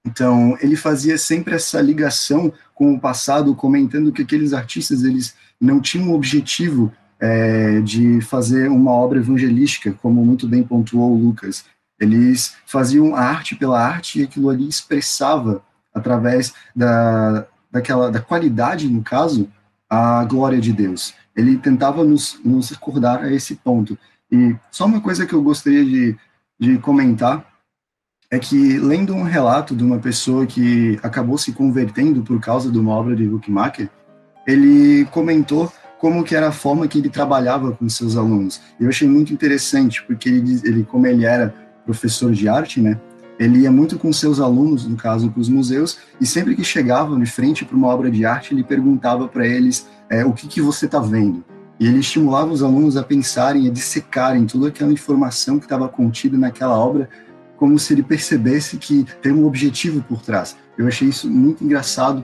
então, 0.06 0.56
ele 0.62 0.75
fazia 0.75 1.17
sempre 1.17 1.56
essa 1.56 1.82
ligação 1.82 2.54
com 2.75 2.93
o 2.93 2.99
passado, 2.99 3.56
comentando 3.56 4.12
que 4.12 4.21
aqueles 4.21 4.54
artistas 4.54 5.04
eles 5.04 5.36
não 5.60 5.82
tinham 5.82 6.12
o 6.12 6.15
objetivo 6.15 6.93
é, 7.19 7.82
de 7.82 8.21
fazer 8.21 8.69
uma 8.69 8.91
obra 8.91 9.17
evangelística, 9.19 9.93
como 10.01 10.23
muito 10.23 10.47
bem 10.47 10.63
pontuou 10.63 11.17
Lucas. 11.17 11.65
Eles 11.99 12.56
faziam 12.67 13.15
a 13.15 13.21
arte 13.21 13.56
pela 13.56 13.82
arte 13.82 14.19
e 14.19 14.23
aquilo 14.23 14.49
ali 14.49 14.67
expressava, 14.67 15.63
através 15.93 16.54
da, 16.75 17.47
daquela, 17.71 18.12
da 18.12 18.21
qualidade, 18.21 18.88
no 18.88 19.01
caso, 19.01 19.49
a 19.89 20.23
glória 20.25 20.62
de 20.62 20.71
Deus. 20.71 21.15
Ele 21.36 21.58
tentava 21.58 22.04
nos, 22.04 22.39
nos 22.45 22.69
recordar 22.69 23.23
a 23.23 23.34
esse 23.34 23.56
ponto. 23.56 23.97
E 24.32 24.56
só 24.69 24.86
uma 24.86 25.01
coisa 25.01 25.25
que 25.25 25.34
eu 25.34 25.41
gostaria 25.41 25.84
de, 25.84 26.15
de 26.60 26.78
comentar 26.78 27.55
é 28.30 28.40
que, 28.40 28.78
lendo 28.80 29.14
um 29.14 29.24
relato 29.24 29.76
de 29.76 29.84
uma 29.84 30.00
pessoa 30.00 30.46
que 30.46 31.00
acabou 31.04 31.38
se 31.38 31.52
convertendo 31.52 32.22
por 32.22 32.40
causa 32.40 32.72
de 32.72 32.78
uma 32.78 32.92
obra 32.92 33.16
de 33.16 33.28
Huckmacher, 33.28 33.90
ele 34.48 35.06
comentou 35.06 35.72
como 36.00 36.24
que 36.24 36.36
era 36.36 36.50
a 36.50 36.52
forma 36.52 36.88
que 36.88 37.00
ele 37.00 37.10
trabalhava 37.10 37.72
com 37.72 37.88
seus 37.88 38.16
alunos. 38.16 38.62
Eu 38.80 38.90
achei 38.90 39.08
muito 39.08 39.34
interessante, 39.34 40.04
porque 40.04 40.30
ele, 40.30 40.62
ele 40.64 40.84
como 40.84 41.08
ele 41.08 41.26
era 41.26 41.54
professor 41.86 42.32
de 42.32 42.48
arte, 42.48 42.82
né, 42.82 43.00
ele 43.38 43.60
ia 43.60 43.72
muito 43.72 43.98
com 43.98 44.12
seus 44.14 44.40
alunos, 44.40 44.88
no 44.88 44.96
caso, 44.96 45.30
para 45.30 45.42
os 45.42 45.50
museus, 45.50 45.98
e 46.20 46.26
sempre 46.26 46.56
que 46.56 46.64
chegavam 46.64 47.20
de 47.20 47.26
frente 47.26 47.66
para 47.66 47.76
uma 47.76 47.88
obra 47.88 48.10
de 48.10 48.26
arte, 48.26 48.54
ele 48.54 48.64
perguntava 48.64 49.28
para 49.28 49.46
eles 49.46 49.88
é, 50.10 50.24
o 50.26 50.34
que, 50.34 50.48
que 50.48 50.62
você 50.62 50.86
está 50.86 51.00
vendo. 51.00 51.44
E 51.80 51.88
ele 51.88 52.00
estimulava 52.00 52.52
os 52.52 52.64
alunos 52.64 52.96
a 52.96 53.04
pensarem, 53.04 53.68
a 53.68 53.72
dissecarem 53.72 54.46
toda 54.46 54.70
aquela 54.70 54.94
informação 54.94 55.60
que 55.60 55.66
estava 55.66 55.90
contida 55.90 56.38
naquela 56.38 56.78
obra 56.78 57.10
como 57.58 57.78
se 57.80 57.94
ele 57.94 58.04
percebesse 58.04 58.78
que 58.78 59.06
tem 59.22 59.32
um 59.32 59.46
objetivo 59.46 60.02
por 60.04 60.22
trás. 60.22 60.56
Eu 60.78 60.88
achei 60.88 61.08
isso 61.08 61.30
muito 61.30 61.63
engraçado, 61.63 62.24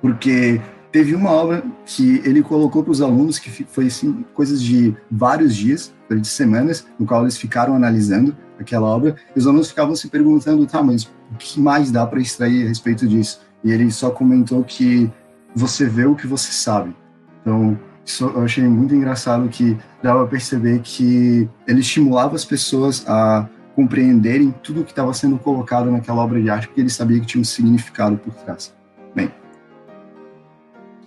porque 0.00 0.60
teve 0.92 1.14
uma 1.14 1.30
obra 1.30 1.62
que 1.84 2.20
ele 2.24 2.42
colocou 2.42 2.82
para 2.82 2.92
os 2.92 3.00
alunos 3.00 3.38
que 3.38 3.64
foi 3.64 3.86
assim, 3.86 4.24
coisas 4.34 4.62
de 4.62 4.96
vários 5.10 5.54
dias, 5.54 5.92
de 6.10 6.28
semanas, 6.28 6.86
no 6.98 7.06
qual 7.06 7.22
eles 7.22 7.36
ficaram 7.36 7.74
analisando 7.74 8.36
aquela 8.58 8.86
obra, 8.86 9.16
e 9.34 9.38
os 9.38 9.46
alunos 9.46 9.68
ficavam 9.68 9.94
se 9.94 10.08
perguntando, 10.08 10.66
tá, 10.66 10.82
mas 10.82 11.04
o 11.04 11.36
que 11.38 11.60
mais 11.60 11.90
dá 11.90 12.06
para 12.06 12.20
extrair 12.20 12.64
a 12.64 12.68
respeito 12.68 13.06
disso? 13.06 13.40
E 13.62 13.70
ele 13.70 13.90
só 13.90 14.10
comentou 14.10 14.64
que 14.64 15.10
você 15.54 15.86
vê 15.86 16.06
o 16.06 16.14
que 16.14 16.26
você 16.26 16.52
sabe. 16.52 16.94
Então, 17.40 17.78
eu 18.20 18.42
achei 18.42 18.64
muito 18.64 18.94
engraçado 18.94 19.48
que 19.48 19.76
dava 20.02 20.20
para 20.20 20.28
perceber 20.28 20.80
que 20.80 21.48
ele 21.66 21.80
estimulava 21.80 22.34
as 22.34 22.44
pessoas 22.44 23.04
a 23.06 23.48
compreenderem 23.78 24.52
tudo 24.60 24.80
o 24.80 24.84
que 24.84 24.90
estava 24.90 25.14
sendo 25.14 25.38
colocado 25.38 25.88
naquela 25.88 26.20
obra 26.20 26.42
de 26.42 26.50
arte, 26.50 26.66
porque 26.66 26.80
ele 26.80 26.90
sabia 26.90 27.20
que 27.20 27.26
tinha 27.26 27.40
um 27.40 27.44
significado 27.44 28.16
por 28.16 28.34
trás. 28.34 28.74
Bem, 29.14 29.30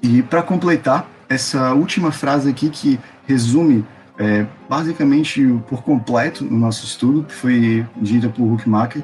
e 0.01 0.23
para 0.23 0.41
completar, 0.41 1.05
essa 1.27 1.73
última 1.73 2.13
frase 2.13 2.49
aqui 2.49 2.69
que 2.69 2.97
resume 3.27 3.85
é, 4.17 4.45
basicamente 4.69 5.45
por 5.67 5.83
completo 5.83 6.45
o 6.45 6.53
nosso 6.53 6.85
estudo, 6.85 7.25
que 7.25 7.33
foi 7.33 7.85
dita 7.97 8.29
por 8.29 8.45
Huckmacher, 8.45 9.03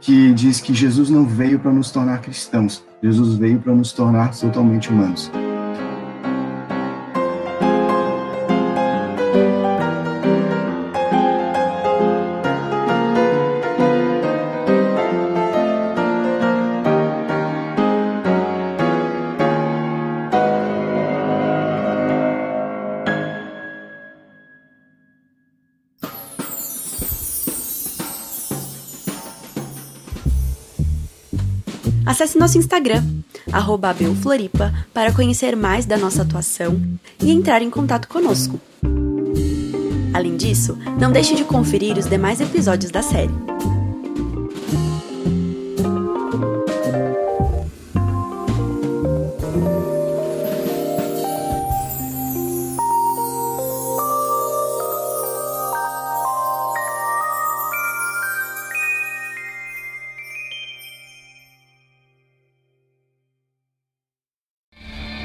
que 0.00 0.32
diz 0.32 0.60
que 0.60 0.74
Jesus 0.74 1.08
não 1.08 1.24
veio 1.24 1.60
para 1.60 1.70
nos 1.70 1.92
tornar 1.92 2.20
cristãos, 2.20 2.84
Jesus 3.00 3.36
veio 3.36 3.60
para 3.60 3.72
nos 3.72 3.92
tornar 3.92 4.34
totalmente 4.34 4.90
humanos. 4.90 5.30
Nosso 32.44 32.58
Instagram, 32.58 33.02
@abelfloripa, 33.50 34.70
para 34.92 35.10
conhecer 35.12 35.56
mais 35.56 35.86
da 35.86 35.96
nossa 35.96 36.20
atuação 36.20 36.78
e 37.18 37.32
entrar 37.32 37.62
em 37.62 37.70
contato 37.70 38.06
conosco. 38.06 38.60
Além 40.12 40.36
disso, 40.36 40.76
não 41.00 41.10
deixe 41.10 41.34
de 41.34 41.42
conferir 41.42 41.96
os 41.96 42.06
demais 42.06 42.42
episódios 42.42 42.92
da 42.92 43.00
série. 43.00 43.32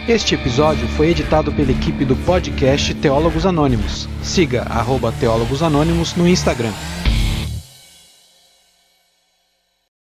Este 0.10 0.34
episódio 0.34 0.88
foi 0.88 1.10
editado 1.12 1.52
pela 1.52 1.72
equipe 1.72 2.04
do 2.04 2.15
podcast 2.15 2.95
Teólogos 2.95 3.45
Anônimos. 3.45 4.10
Siga 4.24 4.63
arroba 4.63 5.12
Teólogos 5.12 5.62
Anônimos 5.62 6.15
no 6.15 6.28
Instagram. 6.28 6.74